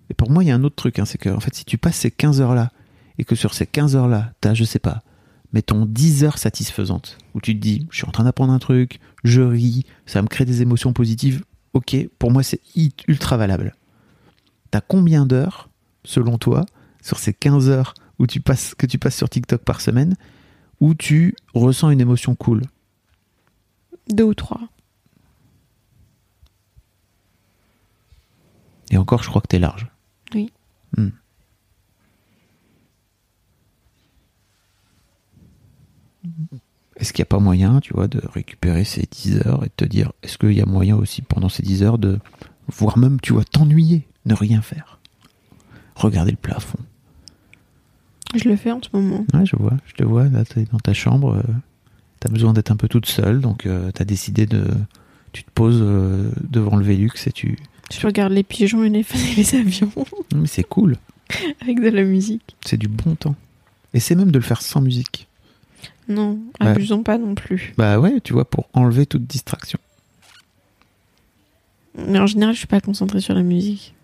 [0.08, 1.66] Et pour moi, il y a un autre truc, hein, c'est que en fait, si
[1.66, 2.70] tu passes ces 15 heures-là
[3.18, 5.02] et que sur ces 15 heures-là, tu as, je sais pas,
[5.52, 8.98] mettons 10 heures satisfaisantes, où tu te dis, je suis en train d'apprendre un truc,
[9.24, 12.62] je ris, ça me crée des émotions positives, ok, pour moi, c'est
[13.08, 13.74] ultra valable.
[14.70, 15.68] T'as combien d'heures,
[16.04, 16.64] selon toi,
[17.02, 20.16] sur ces 15 heures où tu passes, que tu passes sur TikTok par semaine,
[20.80, 22.62] où tu ressens une émotion cool
[24.08, 24.60] Deux ou trois.
[28.90, 29.86] Et encore, je crois que t'es large.
[30.34, 30.52] Oui.
[30.96, 31.10] Hmm.
[36.96, 39.72] Est-ce qu'il n'y a pas moyen, tu vois, de récupérer ces 10 heures et de
[39.74, 42.18] te dire, est-ce qu'il y a moyen aussi pendant ces 10 heures de,
[42.68, 44.98] voire même, tu vois, t'ennuyer, ne rien faire?
[45.94, 46.78] Regarder le plafond.
[48.34, 49.24] Je le fais en ce moment.
[49.34, 51.42] Ouais, je vois, je te vois, là, t'es dans ta chambre, euh,
[52.20, 54.64] t'as besoin d'être un peu toute seule, donc euh, t'as décidé de.
[55.32, 57.58] Tu te poses euh, devant le Velux et tu.
[57.92, 59.90] Je regarde les pigeons et les, et les avions
[60.34, 60.96] Mais c'est cool,
[61.60, 62.56] avec de la musique.
[62.64, 63.34] c'est du bon temps.
[63.94, 65.26] Et c'est même de le faire sans musique.
[66.08, 67.72] Non, abusons pas non plus.
[67.76, 69.78] Bah ouais, tu vois, pour enlever toute distraction.
[71.96, 73.94] Mais en général, je suis pas concentrée sur la musique.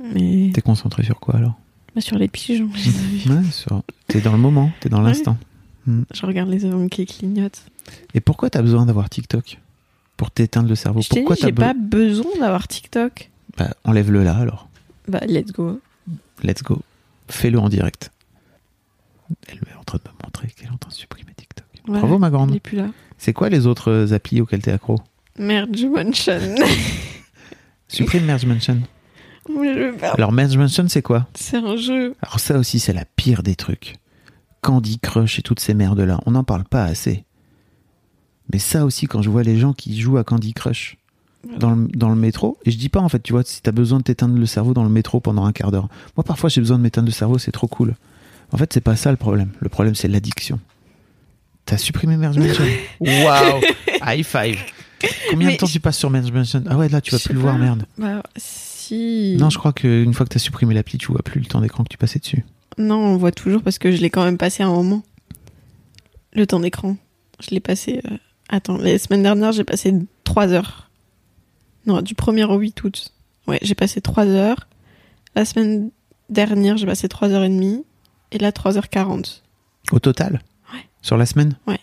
[0.00, 1.58] Mais T'es concentré sur quoi alors?
[2.00, 3.34] Sur les pigeons, je les.
[3.36, 3.82] Ouais, sur...
[4.06, 5.08] t'es dans le moment, t'es dans Ouais.
[5.08, 5.36] l'instant.
[6.12, 7.62] Je regarde les avions qui clignotent.
[8.12, 9.58] Et pourquoi t'as besoin d'avoir TikTok
[10.18, 11.00] Pour t'éteindre le cerveau?
[11.00, 13.30] Je t'ai dit, Pourquoi t'as be- pas besoin d'avoir TikTok.
[13.56, 14.68] Bah, enlève-le là alors.
[15.08, 15.80] Bah, let's go.
[16.42, 16.82] Let's go.
[17.28, 18.10] Fais-le en direct.
[19.48, 21.64] Elle est en train de me montrer qu'elle est en train de supprimer TikTok.
[21.86, 22.54] Bravo ma grande.
[22.54, 22.88] est plus là.
[23.16, 24.98] C'est quoi les autres euh, applis auxquels t'es accro?
[25.38, 26.38] Merge Mansion.
[27.88, 28.78] Supprime Merge Mansion.
[29.48, 30.04] Je.
[30.14, 32.14] Alors Merge Mansion c'est quoi C'est un jeu.
[32.22, 33.96] Alors ça aussi c'est la pire des trucs.
[34.60, 37.24] Candy Crush et toutes ces merdes là, on n'en parle pas assez.
[38.52, 40.96] Mais ça aussi quand je vois les gens qui jouent à Candy Crush
[41.58, 43.70] dans le, dans le métro, et je dis pas en fait, tu vois, si t'as
[43.70, 45.88] besoin de t'éteindre le cerveau dans le métro pendant un quart d'heure.
[46.16, 47.94] Moi parfois j'ai besoin de m'éteindre le cerveau, c'est trop cool.
[48.52, 49.50] En fait c'est pas ça le problème.
[49.60, 50.58] Le problème c'est l'addiction.
[51.64, 52.64] T'as supprimé Merge Mansion
[53.00, 53.60] Waouh
[54.04, 54.58] High five
[55.30, 57.18] Combien Mais de temps je- tu passes sur Merge Mansion Ah ouais là tu vas
[57.18, 57.84] plus le voir merde.
[57.98, 58.77] Bah, si.
[58.96, 61.84] Non je crois qu'une fois que t'as supprimé l'appli tu vois plus le temps d'écran
[61.84, 62.44] que tu passais dessus.
[62.78, 65.02] Non, on voit toujours parce que je l'ai quand même passé un moment.
[66.32, 66.96] Le temps d'écran.
[67.40, 68.00] Je l'ai passé.
[68.10, 68.16] euh,
[68.48, 69.92] Attends, la semaine dernière, j'ai passé
[70.24, 70.88] 3 heures.
[71.86, 73.12] Non, du 1er au 8 août.
[73.46, 74.68] Ouais, j'ai passé 3 heures.
[75.34, 75.90] La semaine
[76.30, 77.82] dernière, j'ai passé 3h30.
[78.32, 79.42] Et là, 3h40.
[79.92, 80.40] Au total
[80.72, 80.80] Ouais.
[81.02, 81.80] Sur la semaine Ouais.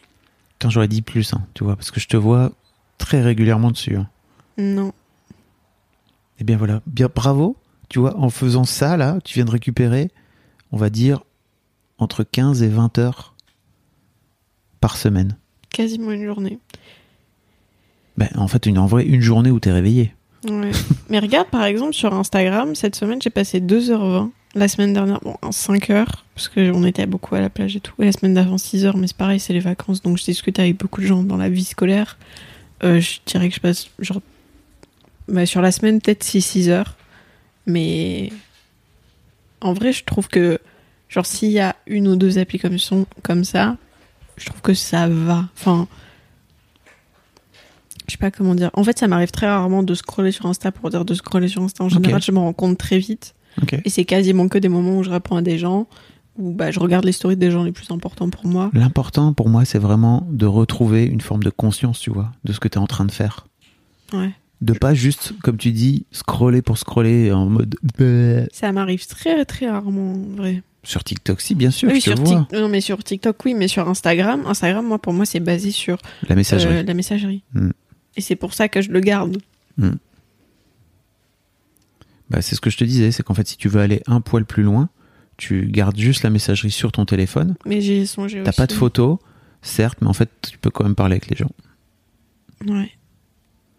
[0.54, 2.52] Putain, j'aurais dit plus, hein, tu vois, parce que je te vois
[2.98, 3.98] très régulièrement dessus.
[3.98, 4.08] hein.
[4.58, 4.94] Non.
[6.40, 7.58] Eh bien voilà, bien bravo.
[7.90, 10.10] Tu vois, en faisant ça, là, tu viens de récupérer,
[10.72, 11.24] on va dire,
[11.98, 13.36] entre 15 et 20 heures
[14.82, 15.38] par semaine.
[15.70, 16.60] Quasiment une journée.
[18.18, 20.14] Ben, en fait, une, en vrai, une journée où t'es réveillé.
[20.50, 20.72] Ouais.
[21.10, 24.32] Mais regarde, par exemple, sur Instagram, cette semaine, j'ai passé 2h20.
[24.56, 27.94] La semaine dernière, bon, 5 heures, parce qu'on était beaucoup à la plage et tout.
[28.00, 30.60] Et la semaine d'avant, 6 heures, mais c'est pareil, c'est les vacances, donc je discute
[30.60, 32.18] avec beaucoup de gens dans la vie scolaire.
[32.84, 34.22] Euh, je dirais que je passe, genre,
[35.28, 36.96] bah, sur la semaine, peut-être 6-6 heures.
[37.66, 38.32] Mais
[39.62, 40.60] en vrai, je trouve que,
[41.10, 43.78] genre, s'il y a une ou deux applis comme, son, comme ça,
[44.38, 45.46] je trouve que ça va.
[45.58, 45.88] Enfin,
[48.08, 48.70] je sais pas comment dire.
[48.74, 51.64] En fait, ça m'arrive très rarement de scroller sur Insta pour dire de scroller sur
[51.64, 51.84] Insta.
[51.84, 53.34] En général, je me rends compte très vite.
[53.86, 55.88] Et c'est quasiment que des moments où je réponds à des gens
[56.38, 58.70] où bah, je regarde les stories des gens les plus importants pour moi.
[58.74, 62.60] L'important pour moi, c'est vraiment de retrouver une forme de conscience, tu vois, de ce
[62.60, 63.48] que tu es en train de faire.
[64.12, 64.32] Ouais.
[64.62, 67.76] De pas juste, comme tu dis, scroller pour scroller en mode.
[68.00, 68.46] Bah.
[68.52, 70.64] Ça m'arrive très très rarement, en vrai.
[70.84, 72.48] Sur TikTok, si, bien sûr, oui, je te sur vois.
[72.54, 75.98] Non, mais sur TikTok, oui, mais sur Instagram, Instagram, moi, pour moi, c'est basé sur
[76.30, 76.76] La messagerie.
[76.76, 77.44] euh, la messagerie.
[77.54, 77.70] Mm.
[78.18, 79.38] Et c'est pour ça que je le garde.
[82.30, 84.22] Bah, c'est ce que je te disais, c'est qu'en fait, si tu veux aller un
[84.22, 84.90] poil plus loin,
[85.38, 87.56] tu gardes juste la messagerie sur ton téléphone.
[87.66, 88.58] Mais j'ai songé T'as aussi.
[88.58, 89.18] pas de photos,
[89.62, 91.52] certes, mais en fait, tu peux quand même parler avec les gens.
[92.68, 92.92] Ouais.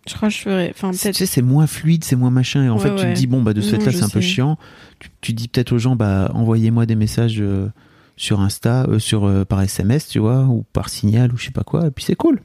[0.09, 0.71] Je crois que je ferais.
[0.75, 2.65] Enfin, Tu sais, c'est moins fluide, c'est moins machin.
[2.65, 4.21] Et en Ouais, fait, tu te dis, bon, bah, de ce fait-là, c'est un peu
[4.21, 4.57] chiant.
[5.01, 7.69] Tu, tu dis peut-être aux gens, bah, envoyez-moi des messages euh,
[8.17, 11.51] sur Insta, euh, sur, euh, par SMS, tu vois, ou par signal, ou je sais
[11.51, 11.87] pas quoi.
[11.89, 12.41] Et puis c'est cool.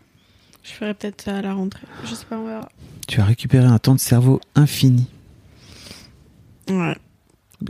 [0.64, 1.86] Je ferais peut-être ça à la rentrée.
[2.06, 2.68] Je sais pas, on verra.
[3.08, 5.08] Tu as récupéré un temps de cerveau infini.
[6.70, 6.96] Ouais.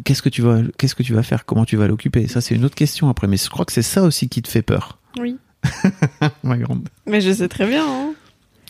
[0.05, 1.45] Qu'est-ce que tu vas, qu'est-ce que tu vas faire?
[1.45, 2.27] Comment tu vas l'occuper?
[2.27, 3.27] Ça, c'est une autre question après.
[3.27, 5.37] Mais je crois que c'est ça aussi qui te fait peur, Oui.
[6.43, 6.87] ma grande.
[7.05, 8.13] Mais je sais très bien, hein.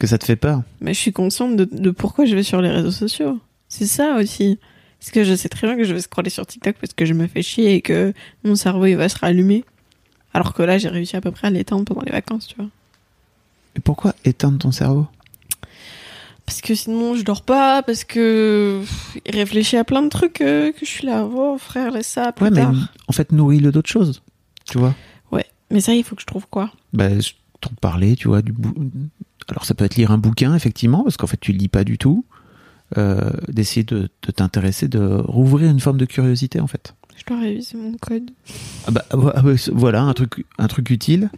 [0.01, 0.63] Que ça te fait peur.
[0.79, 3.39] Mais je suis consciente de, de pourquoi je vais sur les réseaux sociaux.
[3.67, 4.57] C'est ça aussi.
[4.99, 7.13] Parce que je sais très bien que je vais scroller sur TikTok parce que je
[7.13, 8.11] me fais chier et que
[8.43, 9.63] mon cerveau il va se rallumer.
[10.33, 12.65] Alors que là, j'ai réussi à peu près à l'éteindre pendant les vacances, tu vois.
[13.75, 15.05] Et pourquoi éteindre ton cerveau?
[16.47, 18.81] Parce que sinon, je dors pas, parce que
[19.27, 21.25] il réfléchit à plein de trucs euh, que je suis là.
[21.31, 22.65] Oh, frère, laisse ça plus Ouais, mais
[23.07, 24.23] en fait, nourris-le d'autres choses.
[24.65, 24.95] Tu vois
[25.31, 25.45] Ouais.
[25.69, 26.71] Mais ça, il faut que je trouve quoi?
[26.91, 28.73] Bah, je t'en parler, tu vois, du bou-
[29.51, 31.97] Alors, ça peut être lire un bouquin, effectivement, parce qu'en fait, tu lis pas du
[31.97, 32.25] tout.
[32.97, 36.93] Euh, d'essayer de, de t'intéresser, de rouvrir une forme de curiosité, en fait.
[37.15, 38.31] Je dois réviser mon code.
[38.85, 41.29] Ah bah, ah bah, voilà, un truc, un truc utile.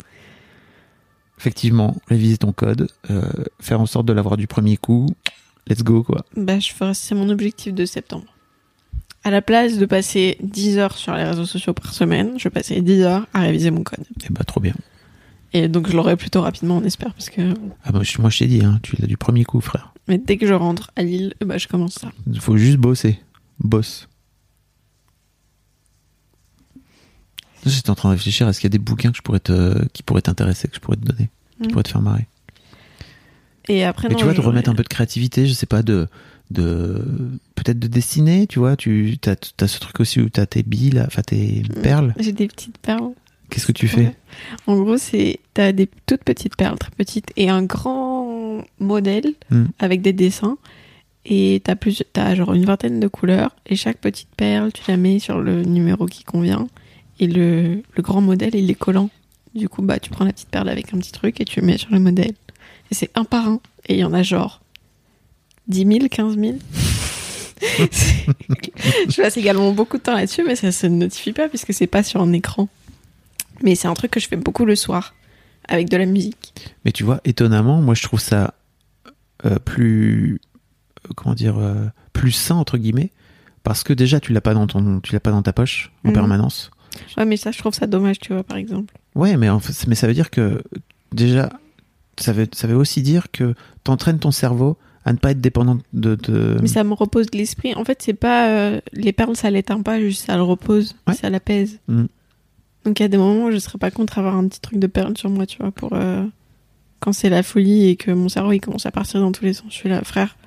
[1.37, 3.21] Effectivement, réviser ton code, euh,
[3.59, 5.07] faire en sorte de l'avoir du premier coup.
[5.67, 6.25] Let's go, quoi.
[6.37, 8.25] Bah, je ferai, c'est mon objectif de septembre.
[9.23, 12.81] À la place de passer 10 heures sur les réseaux sociaux par semaine, je passer
[12.81, 14.05] 10 heures à réviser mon code.
[14.23, 14.73] Et bah, trop bien.
[15.53, 17.53] Et donc, je l'aurai plutôt rapidement, on espère, parce que.
[17.83, 19.93] Ah bah, moi, je t'ai dit, hein, tu l'as du premier coup, frère.
[20.07, 22.11] Mais dès que je rentre à Lille, bah, je commence ça.
[22.31, 23.19] Il faut juste bosser.
[23.59, 24.07] Bosse.
[27.65, 29.85] J'étais en train de réfléchir, est-ce qu'il y a des bouquins que je pourrais te,
[29.89, 31.29] qui pourraient t'intéresser, que je pourrais te donner,
[31.61, 31.71] qui Mm.
[31.71, 32.27] pourraient te faire marrer?
[33.69, 35.81] Et après, Mais non, tu vois, de remettre un peu de créativité, je sais pas,
[35.83, 36.07] de,
[36.51, 37.01] de
[37.55, 40.63] peut-être de dessiner, tu vois, tu as, as ce truc aussi où tu as tes
[40.63, 41.81] billes, enfin tes Mm.
[41.81, 42.13] perles.
[42.19, 43.11] J'ai des petites perles.
[43.53, 44.15] Qu'est-ce que tu fais Ouais.
[44.65, 49.65] En gros, c'est t'as des toutes petites perles, très petites, et un grand modèle Mm.
[49.79, 50.57] avec des dessins.
[51.25, 53.51] Et t'as plus, t'as genre une vingtaine de couleurs.
[53.67, 56.67] Et chaque petite perle, tu la mets sur le numéro qui convient.
[57.19, 59.09] Et le, le grand modèle, il est collant.
[59.53, 61.67] Du coup, bah, tu prends la petite perle avec un petit truc et tu le
[61.67, 62.33] mets sur le modèle.
[62.91, 63.59] Et c'est un par un.
[63.87, 64.61] Et il y en a genre
[65.67, 66.55] 10 000, 15 000.
[67.91, 68.25] C'est-
[69.09, 72.03] Je passe également beaucoup de temps là-dessus, mais ça se notifie pas puisque c'est pas
[72.03, 72.67] sur un écran.
[73.61, 75.13] Mais c'est un truc que je fais beaucoup le soir
[75.67, 76.53] avec de la musique.
[76.85, 78.53] Mais tu vois, étonnamment, moi je trouve ça
[79.45, 80.39] euh, plus
[81.05, 83.11] euh, comment dire euh, plus sain entre guillemets
[83.63, 86.09] parce que déjà tu l'as pas dans ton tu l'as pas dans ta poche en
[86.09, 86.13] Mhm.
[86.13, 86.71] permanence.
[87.17, 88.93] Ouais, mais ça, je trouve ça dommage, tu vois, par exemple.
[89.15, 90.61] Ouais, mais en fait, mais ça veut dire que
[91.11, 91.49] déjà
[92.19, 95.79] ça veut ça veut aussi dire que t'entraînes ton cerveau à ne pas être dépendant
[95.91, 96.57] de, de...
[96.61, 97.73] Mais ça me repose l'esprit.
[97.75, 98.47] En fait, c'est pas.
[98.49, 100.95] euh, les perles, ça l'éteint pas, juste ça le repose.
[101.07, 101.13] Ouais.
[101.13, 101.79] Ça l'apaise.
[101.89, 102.07] Mhm.
[102.85, 104.79] Donc, il y a des moments où je serais pas contre avoir un petit truc
[104.79, 105.93] de perles sur moi, tu vois, pour.
[105.93, 106.25] euh,
[106.99, 109.53] quand c'est la folie et que mon cerveau, il commence à partir dans tous les
[109.53, 109.65] sens.
[109.69, 110.37] Je suis là, frère,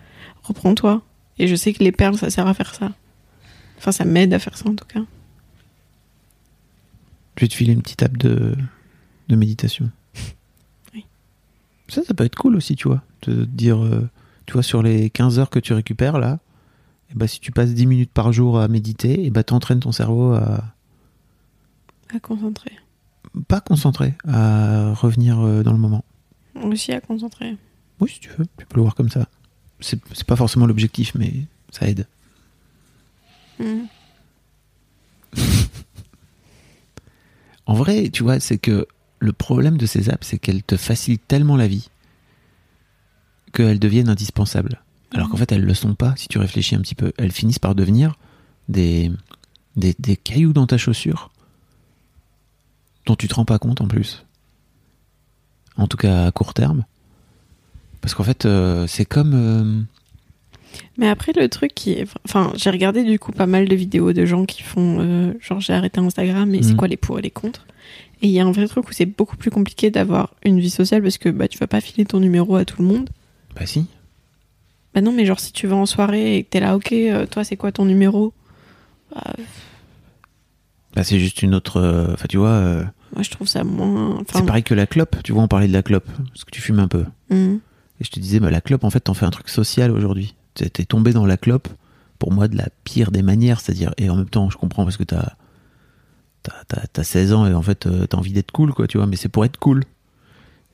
[0.42, 1.02] reprends-toi.
[1.38, 2.92] Et je sais que les perles, ça sert à faire ça.
[3.76, 5.02] Enfin, ça m'aide à faire ça, en tout cas.
[7.36, 8.54] Je vais te filer une petite app de,
[9.28, 9.90] de méditation.
[10.94, 11.04] Oui.
[11.88, 13.02] Ça, ça peut être cool aussi, tu vois.
[13.26, 14.08] De dire, euh,
[14.46, 16.38] tu vois, sur les 15 heures que tu récupères là,
[17.10, 19.92] et bah, si tu passes 10 minutes par jour à méditer, et bah, t'entraînes ton
[19.92, 20.64] cerveau à
[22.14, 22.72] À concentrer.
[23.48, 26.04] pas concentrer, à revenir euh, dans le moment.
[26.62, 27.56] Aussi à concentrer.
[28.00, 29.28] Oui, si tu veux, tu peux le voir comme ça.
[29.80, 31.32] C'est pas forcément l'objectif, mais
[31.70, 32.06] ça aide.
[33.58, 33.86] Mhm.
[37.66, 38.86] En vrai, tu vois, c'est que
[39.18, 41.90] le problème de ces apps, c'est qu'elles te facilitent tellement la vie
[43.52, 44.82] qu'elles deviennent indispensables.
[45.12, 47.12] Alors qu'en fait, elles le sont pas, si tu réfléchis un petit peu.
[47.16, 48.16] Elles finissent par devenir
[48.68, 49.10] des,
[49.76, 51.30] des, des cailloux dans ta chaussure
[53.06, 54.24] dont tu te rends pas compte en plus.
[55.76, 56.84] En tout cas, à court terme.
[58.00, 59.32] Parce qu'en fait, euh, c'est comme...
[59.34, 59.82] euh,
[60.98, 62.06] Mais après, le truc qui est.
[62.24, 64.98] Enfin, j'ai regardé du coup pas mal de vidéos de gens qui font.
[65.00, 66.76] euh, genre, j'ai arrêté Instagram, mais c'est Mhm.
[66.76, 67.66] quoi les pour et les contre?
[68.22, 70.70] Et il y a un vrai truc où c'est beaucoup plus compliqué d'avoir une vie
[70.70, 73.10] sociale parce que bah, tu vas pas filer ton numéro à tout le monde.
[73.54, 73.86] Bah si.
[74.94, 76.94] Bah non, mais genre, si tu vas en soirée et que t'es là, ok,
[77.30, 78.32] toi, c'est quoi ton numéro?
[79.14, 79.34] Bah,
[80.94, 82.10] Bah, c'est juste une autre.
[82.14, 84.16] Enfin, tu vois, Moi, je trouve ça moins.
[84.20, 85.16] Enfin, c'est pareil que la clope.
[85.22, 87.04] Tu vois, on parlait de la clope, parce que tu fumes un peu.
[87.30, 87.60] hum.
[88.00, 90.34] Et je te disais, bah, la clope, en fait, t'en fais un truc social aujourd'hui.
[90.54, 91.68] T'es tombé dans la clope,
[92.18, 93.60] pour moi, de la pire des manières.
[93.60, 95.32] C'est-à-dire, et en même temps, je comprends parce que t'as
[96.42, 98.98] t'as- t'as- t'as 16 ans et en fait, euh, t'as envie d'être cool, quoi, tu
[98.98, 99.82] vois, mais c'est pour être cool.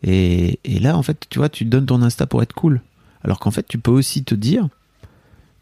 [0.02, 2.80] Et, et là, en fait, tu vois, tu donnes ton Insta pour être cool.
[3.22, 4.68] Alors qu'en fait, tu peux aussi te dire,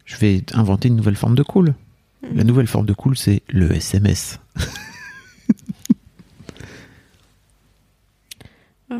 [0.05, 1.75] je vais inventer une nouvelle forme de cool.
[2.35, 4.39] La nouvelle forme de cool, c'est le SMS.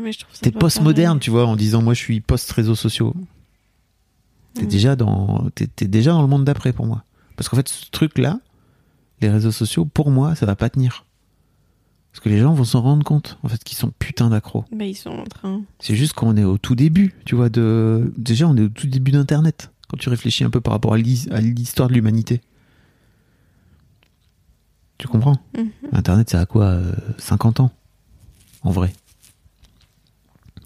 [0.00, 3.14] Ouais, ça T'es post-moderne, tu vois, en disant moi je suis post-réseaux sociaux.
[4.54, 4.68] T'es Mhm.
[4.68, 5.46] déjà dans,
[5.80, 7.04] déjà dans le monde d'après pour moi.
[7.36, 8.38] Parce qu'en fait, ce truc-là,
[9.20, 11.04] les réseaux sociaux, pour moi, ça va pas tenir.
[12.12, 14.64] Parce que les gens vont s'en rendre compte, en fait, qu'ils sont putain d'accros.
[14.70, 15.62] Bah, ils sont en train.
[15.78, 18.86] C'est juste qu'on est au tout début, tu vois, de, déjà on est au tout
[18.86, 19.70] début d'Internet.
[19.88, 22.42] Quand tu réfléchis un peu par rapport à l'hi- à l'histoire de l'humanité.
[24.98, 25.36] Tu comprends?
[25.56, 25.70] Mhm.
[25.92, 27.70] Internet, c'est à quoi euh, 50 ans
[28.62, 28.92] En vrai?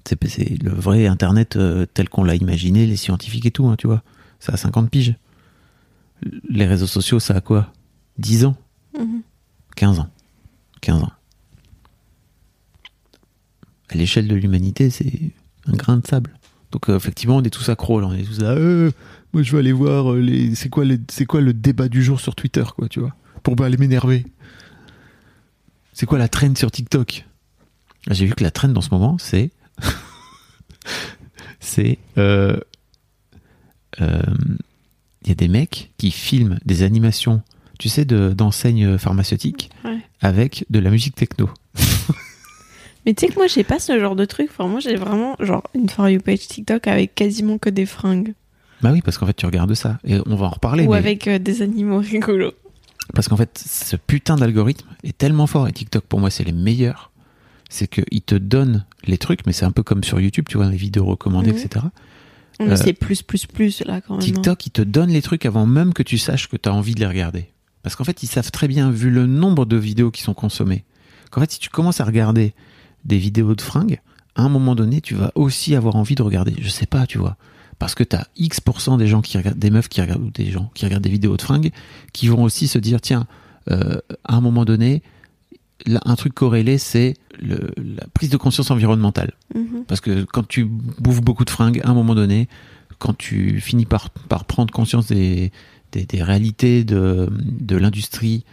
[0.08, 3.86] C'est le vrai Internet euh, tel qu'on l'a imaginé, les scientifiques et tout, hein, tu
[3.86, 4.02] vois.
[4.38, 5.14] Ça a 50 piges.
[6.48, 7.72] Les réseaux sociaux, ça a quoi?
[8.18, 8.56] 10 ans?
[8.98, 9.22] Mhm.
[9.74, 10.08] 15 ans.
[10.80, 11.12] 15 ans.
[13.88, 15.30] À l'échelle de l'humanité, c'est
[15.66, 16.32] un grain de sable.
[16.72, 18.06] Donc euh, effectivement, on est tous accros, là.
[18.06, 18.50] on est tous là.
[18.50, 18.90] euh,
[19.32, 20.54] moi, je veux aller voir euh, les.
[20.54, 20.98] C'est quoi, les...
[21.08, 24.26] c'est quoi le débat du jour sur Twitter, quoi, tu vois Pour pas aller m'énerver.
[25.92, 27.26] C'est quoi la trend sur TikTok?
[28.10, 29.50] J'ai vu que la trend en ce moment, c'est.
[31.60, 31.98] c'est.
[32.18, 32.58] euh,
[34.00, 34.20] euh,
[35.22, 37.42] Il y a des mecs qui filment des animations,
[37.78, 39.98] tu sais, de- d'enseignes pharmaceutiques Ouais.
[40.20, 41.48] avec de la musique techno.
[43.06, 44.48] Mais tu sais que moi, j'ai pas ce genre de truc.
[44.50, 48.34] Enfin, moi, j'ai vraiment genre une For You page TikTok avec quasiment que des fringues.
[48.82, 49.98] Bah oui, parce qu'en fait, tu regardes ça.
[50.04, 50.84] Et on va en reparler.
[50.86, 52.52] Ou mais- avec euh, des animaux rigolos.
[53.14, 55.68] Parce qu'en fait, ce putain d'algorithme est tellement fort.
[55.68, 57.12] Et TikTok, pour moi, c'est les meilleurs.
[57.68, 60.68] C'est qu'ils te donnent les trucs, mais c'est un peu comme sur YouTube, tu vois,
[60.68, 61.58] les vidéos recommandées, Mhm.
[61.58, 61.84] etc.
[62.60, 64.20] Mais Euh, c'est plus, plus, plus là quand même.
[64.22, 64.24] hein.
[64.24, 66.94] TikTok, ils te donnent les trucs avant même que tu saches que tu as envie
[66.94, 67.50] de les regarder.
[67.82, 70.84] Parce qu'en fait, ils savent très bien, vu le nombre de vidéos qui sont consommées,
[71.30, 72.54] qu'en fait, si tu commences à regarder
[73.04, 74.00] des vidéos de fringues,
[74.36, 76.54] à un moment donné, tu vas aussi avoir envie de regarder.
[76.60, 77.36] Je sais pas, tu vois.
[77.78, 80.50] Parce que tu as X% des gens qui regardent, des meufs qui regardent, ou des
[80.50, 81.72] gens qui regardent des vidéos de fringues,
[82.12, 83.26] qui vont aussi se dire, tiens,
[83.70, 85.02] euh, à un moment donné,
[85.86, 89.32] là, un truc corrélé, c'est la prise de conscience environnementale.
[89.54, 89.84] Mhm.
[89.86, 92.48] Parce que quand tu bouffes beaucoup de fringues, à un moment donné,
[92.98, 95.52] quand tu finis par, par prendre conscience des,
[95.92, 98.44] des, des réalités de, de l'industrie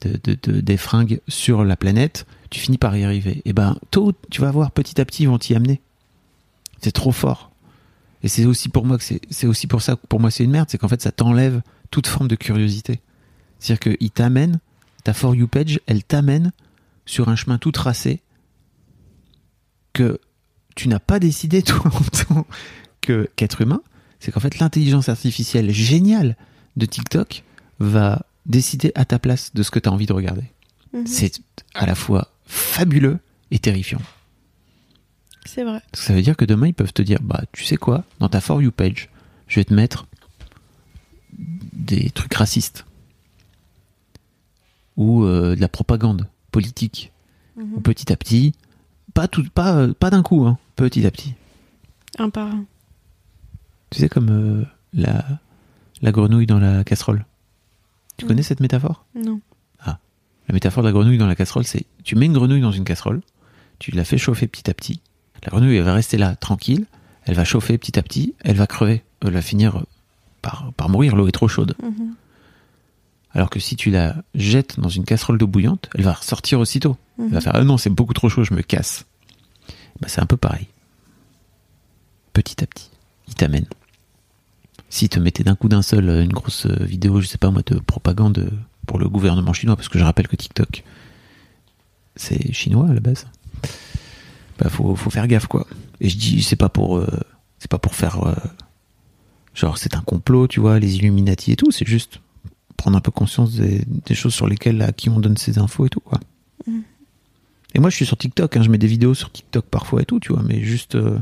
[0.00, 3.40] de, de- de- des fringues sur la planète, tu finis par y arriver.
[3.44, 5.80] Et ben, tôt, tu vas voir petit à petit, ils vont t'y amener.
[6.82, 7.50] C'est trop fort.
[8.22, 10.50] Et c'est aussi pour moi que c'est, aussi pour ça que pour moi c'est une
[10.50, 13.00] merde, c'est qu'en fait ça t'enlève toute forme de curiosité.
[13.58, 14.60] C'est-à-dire qu'il t'amène,
[15.04, 16.52] ta For You page, elle t'amène
[17.06, 18.22] sur un chemin tout tracé
[19.92, 20.20] que
[20.74, 22.46] tu n'as pas décidé toi en tant
[23.00, 23.82] que, qu'être humain,
[24.20, 26.36] c'est qu'en fait l'intelligence artificielle géniale
[26.76, 27.44] de TikTok
[27.78, 30.44] va décider à ta place de ce que tu as envie de regarder.
[30.92, 31.06] Mhm.
[31.06, 31.40] C'est
[31.74, 33.18] à la fois fabuleux
[33.50, 34.00] et terrifiant.
[35.44, 35.82] C'est vrai.
[35.92, 38.40] Ça veut dire que demain ils peuvent te dire bah tu sais quoi, dans ta
[38.40, 39.10] For You page,
[39.46, 40.06] je vais te mettre
[41.32, 42.86] des trucs racistes
[44.96, 47.10] ou euh, de la propagande politique
[47.56, 47.82] Mhm.
[47.82, 48.52] petit à petit,
[49.12, 51.34] pas tout, pas, euh, pas d'un coup, hein, petit à petit.
[52.18, 52.64] Un par un.
[53.90, 55.24] Tu sais, comme euh, la,
[56.02, 57.24] la grenouille dans la casserole.
[58.16, 59.04] Tu connais cette métaphore?
[59.14, 59.40] Non.
[60.46, 62.84] La métaphore de la grenouille dans la casserole, c'est tu mets une grenouille dans une
[62.84, 63.22] casserole,
[63.78, 65.00] tu la fais chauffer petit à petit.
[65.42, 66.84] La grenouille, elle va rester là, tranquille,
[67.24, 69.84] elle va chauffer petit à petit, elle va crever, elle va finir
[70.42, 71.74] par, par mourir, l'eau est trop chaude.
[71.82, 72.14] Mhm.
[73.34, 76.96] Alors que si tu la jettes dans une casserole d'eau bouillante, elle va ressortir aussitôt.
[77.18, 77.40] Elle va Mhm.
[77.42, 79.04] faire Ah non, c'est beaucoup trop chaud, je me casse.
[80.00, 80.66] Bah, c'est un peu pareil.
[82.32, 82.90] Petit à petit,
[83.28, 83.66] il t'amène.
[84.88, 87.50] S'il te mettait d'un coup d'un seul euh, une grosse euh, vidéo, je sais pas
[87.50, 88.50] moi, de propagande euh,
[88.86, 90.84] pour le gouvernement chinois, parce que je rappelle que TikTok,
[92.16, 93.26] c'est chinois à la base.
[94.58, 95.66] Bah faut, faut faire gaffe quoi.
[96.00, 97.08] Et je dis, c'est pas pour, euh,
[97.58, 98.34] c'est pas pour faire, euh,
[99.54, 101.70] genre c'est un complot, tu vois, les Illuminati et tout.
[101.72, 102.20] C'est juste
[102.76, 105.86] prendre un peu conscience des, des choses sur lesquelles à qui on donne ces infos
[105.86, 106.20] et tout quoi.
[107.76, 110.04] Et moi, je suis sur TikTok, hein, je mets des vidéos sur TikTok parfois et
[110.04, 110.94] tout, tu vois, mais juste.
[110.94, 111.18] euh,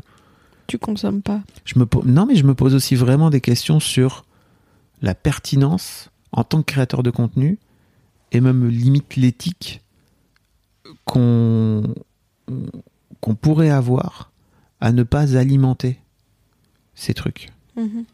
[0.67, 1.41] Tu consommes pas.
[1.65, 4.25] je me non, mais je me pose aussi vraiment des questions sur
[5.01, 7.59] la pertinence en tant que créateur de contenu
[8.33, 9.81] et même limite l'éthique
[11.05, 11.95] qu'on
[13.21, 14.31] qu'on pourrait avoir
[14.81, 15.99] à ne pas alimenter
[16.95, 17.49] ces trucs.
[17.77, 18.05] Mhm.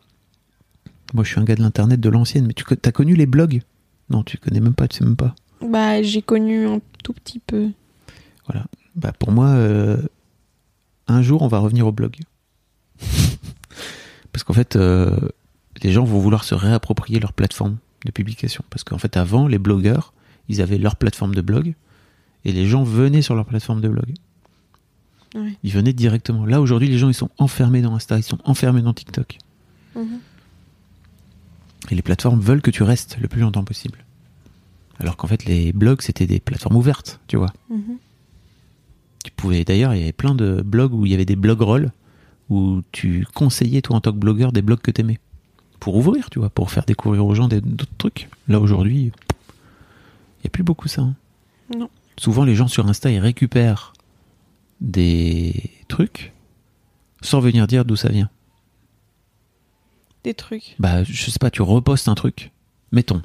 [1.14, 3.62] Moi, je suis un gars de l'internet de l'ancienne, mais tu as connu les blogs?
[4.10, 5.34] Non, tu connais même pas, tu sais même pas.
[5.62, 7.70] Bah, j'ai connu un tout petit peu.
[8.98, 9.96] Bah, pour moi, euh,
[11.06, 12.16] un jour, on va revenir au blog.
[14.32, 15.16] Parce qu'en fait, euh,
[15.82, 18.64] les gens vont vouloir se réapproprier leur plateforme de publication.
[18.70, 20.12] Parce qu'en fait, avant, les blogueurs,
[20.48, 21.74] ils avaient leur plateforme de blog
[22.44, 24.14] et les gens venaient sur leur plateforme de blog.
[25.36, 25.52] Ouais.
[25.62, 26.44] Ils venaient directement.
[26.44, 29.38] Là, aujourd'hui, les gens, ils sont enfermés dans Insta, ils sont enfermés dans TikTok.
[29.94, 30.18] Mhm.
[31.90, 34.04] Et les plateformes veulent que tu restes le plus longtemps possible.
[35.00, 37.52] Alors qu'en fait, les blogs, c'était des plateformes ouvertes, tu vois.
[37.70, 37.96] Mhm.
[39.24, 41.60] Tu pouvais, d'ailleurs, il y avait plein de blogs où il y avait des blog
[41.60, 41.92] rolls
[42.50, 45.18] où tu conseillais, toi, en tant que blogueur, des blogs que t'aimais.
[45.80, 48.28] Pour ouvrir, tu vois, pour faire découvrir aux gens d'autres trucs.
[48.48, 51.02] Là, aujourd'hui, il n'y a plus beaucoup ça.
[51.02, 51.14] hein.
[51.76, 51.88] Non.
[52.18, 53.92] Souvent, les gens sur Insta, ils récupèrent
[54.80, 56.32] des trucs
[57.22, 58.30] sans venir dire d'où ça vient.
[60.28, 60.74] Des trucs.
[60.78, 62.52] Bah, je sais pas, tu repostes un truc.
[62.92, 63.22] Mettons,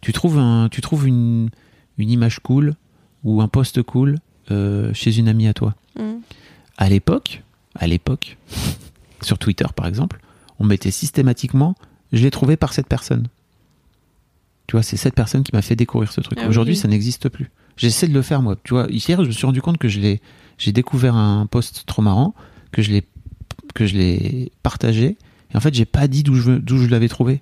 [0.00, 1.50] tu trouves, un, tu trouves une,
[1.98, 2.76] une image cool
[3.24, 4.16] ou un post cool
[4.50, 5.74] euh, chez une amie à toi.
[5.98, 6.22] Mhm.
[6.78, 7.42] À l'époque,
[7.74, 8.38] à l'époque,
[9.20, 10.18] sur Twitter par exemple,
[10.58, 11.74] on mettait systématiquement
[12.10, 13.28] je l'ai trouvé par cette personne.
[14.66, 16.38] Tu vois, c'est cette personne qui m'a fait découvrir ce truc.
[16.40, 16.80] Ah Aujourd'hui, oui.
[16.80, 17.50] ça n'existe plus.
[17.76, 18.56] J'essaie de le faire moi.
[18.64, 20.22] Tu vois, hier, je me suis rendu compte que je l'ai,
[20.56, 22.34] j'ai découvert un post trop marrant,
[22.72, 23.04] que je l'ai,
[23.74, 25.18] que je l'ai partagé,
[25.52, 27.40] et en fait, j'ai pas dit d'où je, veux- d'où je l'avais trouvé.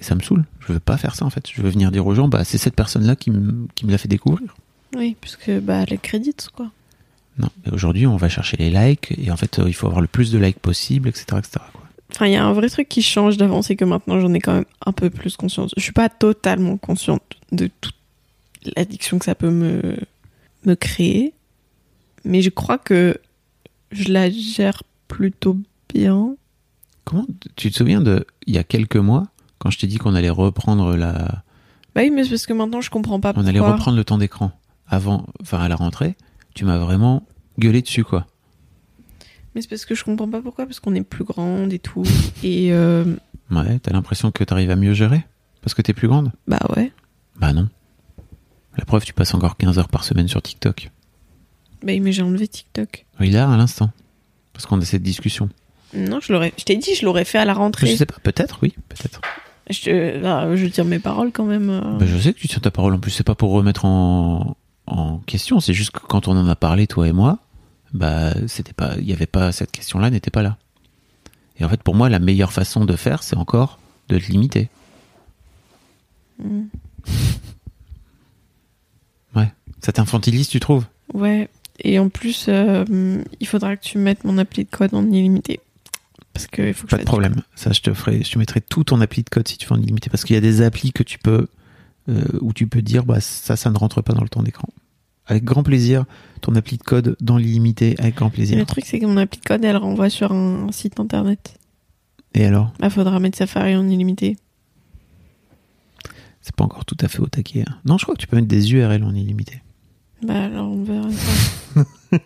[0.00, 0.44] Et ça me saoule.
[0.60, 1.44] Je veux pas faire ça en fait.
[1.52, 3.98] Je veux venir dire aux gens, bah, c'est cette personne-là qui me, qui me l'a
[3.98, 4.54] fait découvrir.
[4.96, 6.70] Oui, puisque bah, les crédits, quoi.
[7.38, 10.02] Non, mais aujourd'hui, on va chercher les likes, et en fait, euh, il faut avoir
[10.02, 11.50] le plus de likes possible, etc., etc.
[11.72, 11.82] quoi.
[12.14, 14.38] Enfin, il y a un vrai truc qui change d'avant, c'est que maintenant j'en ai
[14.40, 15.70] quand même un peu plus conscience.
[15.78, 17.22] Je suis pas totalement consciente
[17.52, 17.94] de toute
[18.76, 19.96] l'addiction que ça peut me,
[20.66, 21.32] me créer,
[22.26, 23.16] mais je crois que
[23.92, 25.56] je la gère plutôt
[25.94, 26.34] bien.
[27.04, 27.26] Comment
[27.56, 29.26] tu te souviens de il y a quelques mois
[29.58, 31.42] quand je t'ai dit qu'on allait reprendre la
[31.94, 33.48] Bah oui, mais c'est parce que maintenant je comprends pas on pourquoi.
[33.50, 34.52] allait reprendre le temps d'écran
[34.86, 36.16] avant enfin à la rentrée,
[36.54, 37.26] tu m'as vraiment
[37.58, 38.26] gueulé dessus quoi.
[39.54, 42.04] Mais c'est parce que je comprends pas pourquoi, parce qu'on est plus grande et tout.
[42.42, 43.04] Et euh,
[43.50, 45.24] Ouais, t'as l'impression que t'arrives à mieux gérer
[45.60, 46.32] parce que t'es plus grande?
[46.48, 46.90] Bah ouais.
[47.36, 47.68] Bah non.
[48.78, 50.90] La preuve, tu passes encore 15 heures par semaine sur TikTok.
[51.82, 53.04] Bah oui, mais j'ai enlevé TikTok.
[53.20, 53.90] Oui, là, à l'instant.
[54.54, 55.50] Parce qu'on a cette discussion.
[55.94, 56.52] Non, je l'aurais.
[56.58, 57.96] Je t'ai dit, je l'aurais fait à la Je rentrée.
[57.96, 59.20] sais pas, peut-être, oui, peut-être.
[59.70, 61.70] Je, te- là, je tire mes paroles quand même.
[61.70, 61.98] euh.
[61.98, 62.94] Bah, je sais que tu tiens ta parole.
[62.94, 65.60] En plus, c'est pas pour remettre en, en question.
[65.60, 67.38] C'est juste que quand on en a parlé, toi et moi,
[67.92, 70.56] bah, c'était pas, il y avait pas, cette question-là n'était pas là.
[71.58, 73.78] Et en fait, pour moi, la meilleure façon de faire, c'est encore
[74.08, 74.68] de te limiter.
[76.42, 76.62] Mm.
[79.34, 79.50] Ouais.
[79.80, 80.84] Ça t'infantilise, tu trouves?
[81.14, 81.48] Ouais,
[81.80, 85.60] et en plus, euh, il faudra que tu mettes mon appli de code en illimité.
[86.34, 87.42] Parce que il faut que Pas je de problème.
[87.54, 89.74] Ça, je te ferai, je te mettrai tout ton appli de code si tu veux
[89.74, 90.08] en illimité.
[90.10, 91.48] Parce qu'il y a des applis que tu peux,
[92.08, 94.68] euh, où tu peux dire, bah, ça, ça ne rentre pas dans le temps d'écran.
[95.26, 96.04] Avec grand plaisir,
[96.40, 98.58] ton appli de code dans l'illimité, avec grand plaisir.
[98.58, 101.58] le truc, c'est que mon appli de code, elle renvoie sur un site internet.
[102.34, 102.72] Et alors?
[102.80, 104.36] Bah, faudra mettre Safari en illimité.
[106.40, 107.64] C'est pas encore tout à fait au taquet.
[107.68, 107.78] hein.
[107.84, 109.62] Non, je crois que tu peux mettre des URL en illimité.
[110.22, 111.82] Bah, alors on verra ça.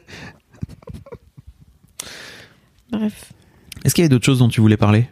[2.91, 3.33] Bref.
[3.87, 5.09] Est-ce qu'il y a d'autres choses dont tu voulais parler?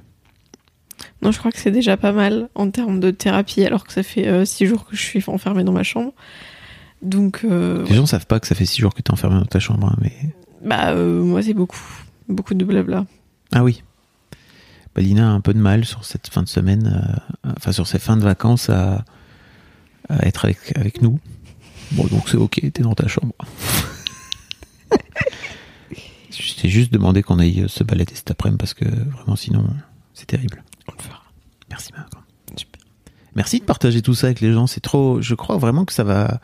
[1.23, 4.03] Non, je crois que c'est déjà pas mal en termes de thérapie, alors que ça
[4.03, 6.13] fait euh, six jours que je suis enfermée dans ma chambre.
[7.01, 9.45] Donc, euh, Les gens savent pas que ça fait six jours que t'es enfermé dans
[9.47, 10.13] ta chambre, hein, mais
[10.65, 11.79] bah, euh, moi, c'est beaucoup.
[12.29, 13.07] Beaucoup de blabla.
[13.53, 13.85] ah oui.
[14.97, 17.01] Bah, Lina a un peu de mal sur cette fin de semaine,
[17.47, 19.05] euh, enfin sur ces fins de vacances à,
[20.09, 21.21] à être avec, avec nous.
[21.93, 23.35] Bon, donc c'est ok, t'es dans ta chambre.
[26.65, 29.67] Je t'ai juste demandé qu'on aille se balader cet après-midi parce que vraiment sinon
[30.15, 30.65] c'est terrible.
[30.89, 31.23] On le fera.
[31.69, 32.09] Merci Marc.
[32.57, 32.81] Super.
[33.35, 34.67] Merci de partager tout ça avec les gens.
[34.67, 35.21] C'est trop.
[35.21, 36.41] Je crois vraiment que ça va,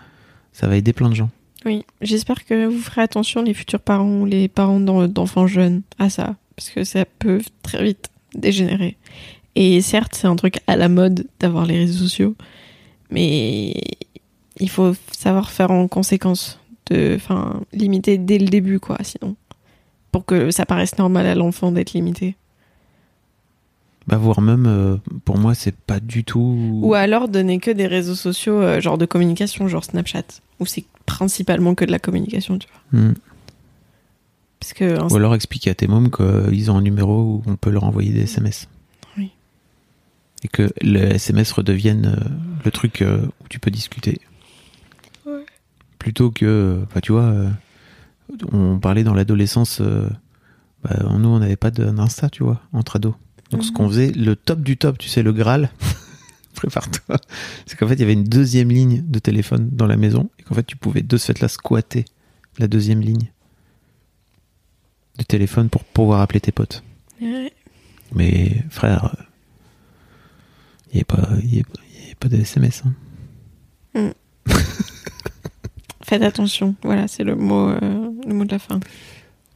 [0.52, 1.30] ça va aider plein de gens.
[1.64, 5.80] Oui, j'espère que vous ferez attention, les futurs parents ou les parents d'en- d'enfants jeunes,
[5.98, 6.36] à ça.
[6.54, 8.98] Parce que ça peut très vite dégénérer.
[9.54, 12.36] Et certes, c'est un truc à la mode d'avoir les réseaux sociaux.
[13.10, 13.74] Mais
[14.58, 16.58] il faut savoir faire en conséquence.
[16.90, 19.36] De, enfin, limiter dès le début, quoi, sinon.
[20.12, 22.36] Pour que ça paraisse normal à l'enfant d'être limité.
[24.06, 26.80] Bah voire même, euh, pour moi, c'est pas du tout.
[26.82, 30.24] Ou alors donner que des réseaux sociaux, euh, genre de communication, genre Snapchat.
[30.58, 33.00] Où c'est principalement que de la communication, tu vois.
[33.00, 33.14] Hmm.
[34.58, 37.70] Parce que Ou alors expliquer à tes mômes qu'ils ont un numéro où on peut
[37.70, 38.68] leur envoyer des SMS.
[39.16, 39.30] Oui.
[40.42, 42.28] Et que le SMS redevienne euh,
[42.64, 44.20] le truc où tu peux discuter.
[45.24, 45.46] Ouais.
[45.98, 47.32] Plutôt que, bah, tu vois,
[48.52, 50.08] on parlait dans l'adolescence, euh,
[50.84, 53.14] bah, nous on n'avait pas d'Insta, tu vois, entre ados.
[53.50, 53.74] Donc ce Mhm.
[53.76, 55.70] qu'on faisait, le top du top, tu sais, le Graal,
[56.54, 57.16] prépare-toi.
[57.66, 60.42] C'est qu'en fait, il y avait une deuxième ligne de téléphone dans la maison et
[60.42, 62.04] qu'en fait, tu pouvais de ce fait là squatter
[62.58, 63.30] la deuxième ligne
[65.18, 66.82] de téléphone pour pouvoir appeler tes potes.
[68.14, 69.14] Mais frère,
[70.92, 71.04] il n'y a
[72.18, 72.82] pas, de SMS.
[73.94, 74.12] hein.
[76.02, 76.74] Faites attention.
[76.82, 78.80] Voilà, c'est le mot, euh, le mot de la fin.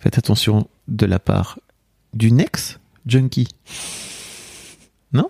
[0.01, 1.59] Faites attention de la part
[2.12, 3.49] d'une ex junkie.
[5.12, 5.29] Non?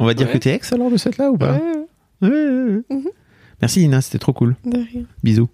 [0.00, 0.32] On va dire Ouais.
[0.34, 1.54] que t'es ex alors de cette là ou pas?
[1.54, 2.82] Ouais, Ouais.
[2.90, 3.08] Mhm.
[3.60, 4.56] Merci Ina, c'était trop cool.
[4.64, 5.04] de rien.
[5.22, 5.48] Bisous.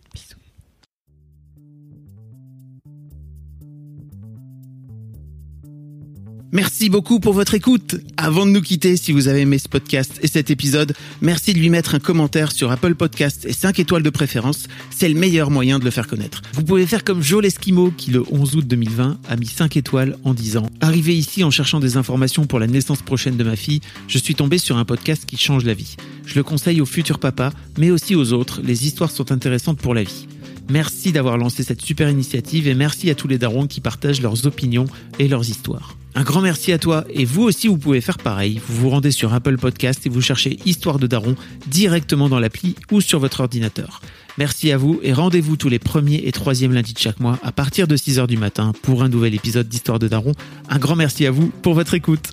[6.51, 7.96] Merci beaucoup pour votre écoute.
[8.16, 11.59] Avant de nous quitter, si vous avez aimé ce podcast et cet épisode, merci de
[11.59, 14.66] lui mettre un commentaire sur Apple Podcast et 5 étoiles de préférence.
[14.88, 16.40] C'est le meilleur moyen de le faire connaître.
[16.55, 20.16] Vous pouvez faire comme Joe Lesquimo qui, le 11 août 2020, a mis 5 étoiles
[20.24, 23.80] en disant Arrivé ici en cherchant des informations pour la naissance prochaine de ma fille,
[24.07, 25.96] je suis tombé sur un podcast qui change la vie.
[26.24, 28.62] Je le conseille aux futurs papas, mais aussi aux autres.
[28.64, 30.26] Les histoires sont intéressantes pour la vie.
[30.71, 34.47] Merci d'avoir lancé cette super initiative et merci à tous les darons qui partagent leurs
[34.47, 34.85] opinions
[35.19, 35.97] et leurs histoires.
[36.14, 38.61] Un grand merci à toi et vous aussi vous pouvez faire pareil.
[38.69, 41.37] Vous vous rendez sur Apple Podcast et vous cherchez Histoire de Daron
[41.69, 44.01] directement dans l'appli ou sur votre ordinateur.
[44.37, 47.53] Merci à vous et rendez-vous tous les premiers et troisièmes lundis de chaque mois à
[47.53, 50.33] partir de 6h du matin pour un nouvel épisode d'Histoire de Daron.
[50.69, 52.33] Un grand merci à vous pour votre écoute.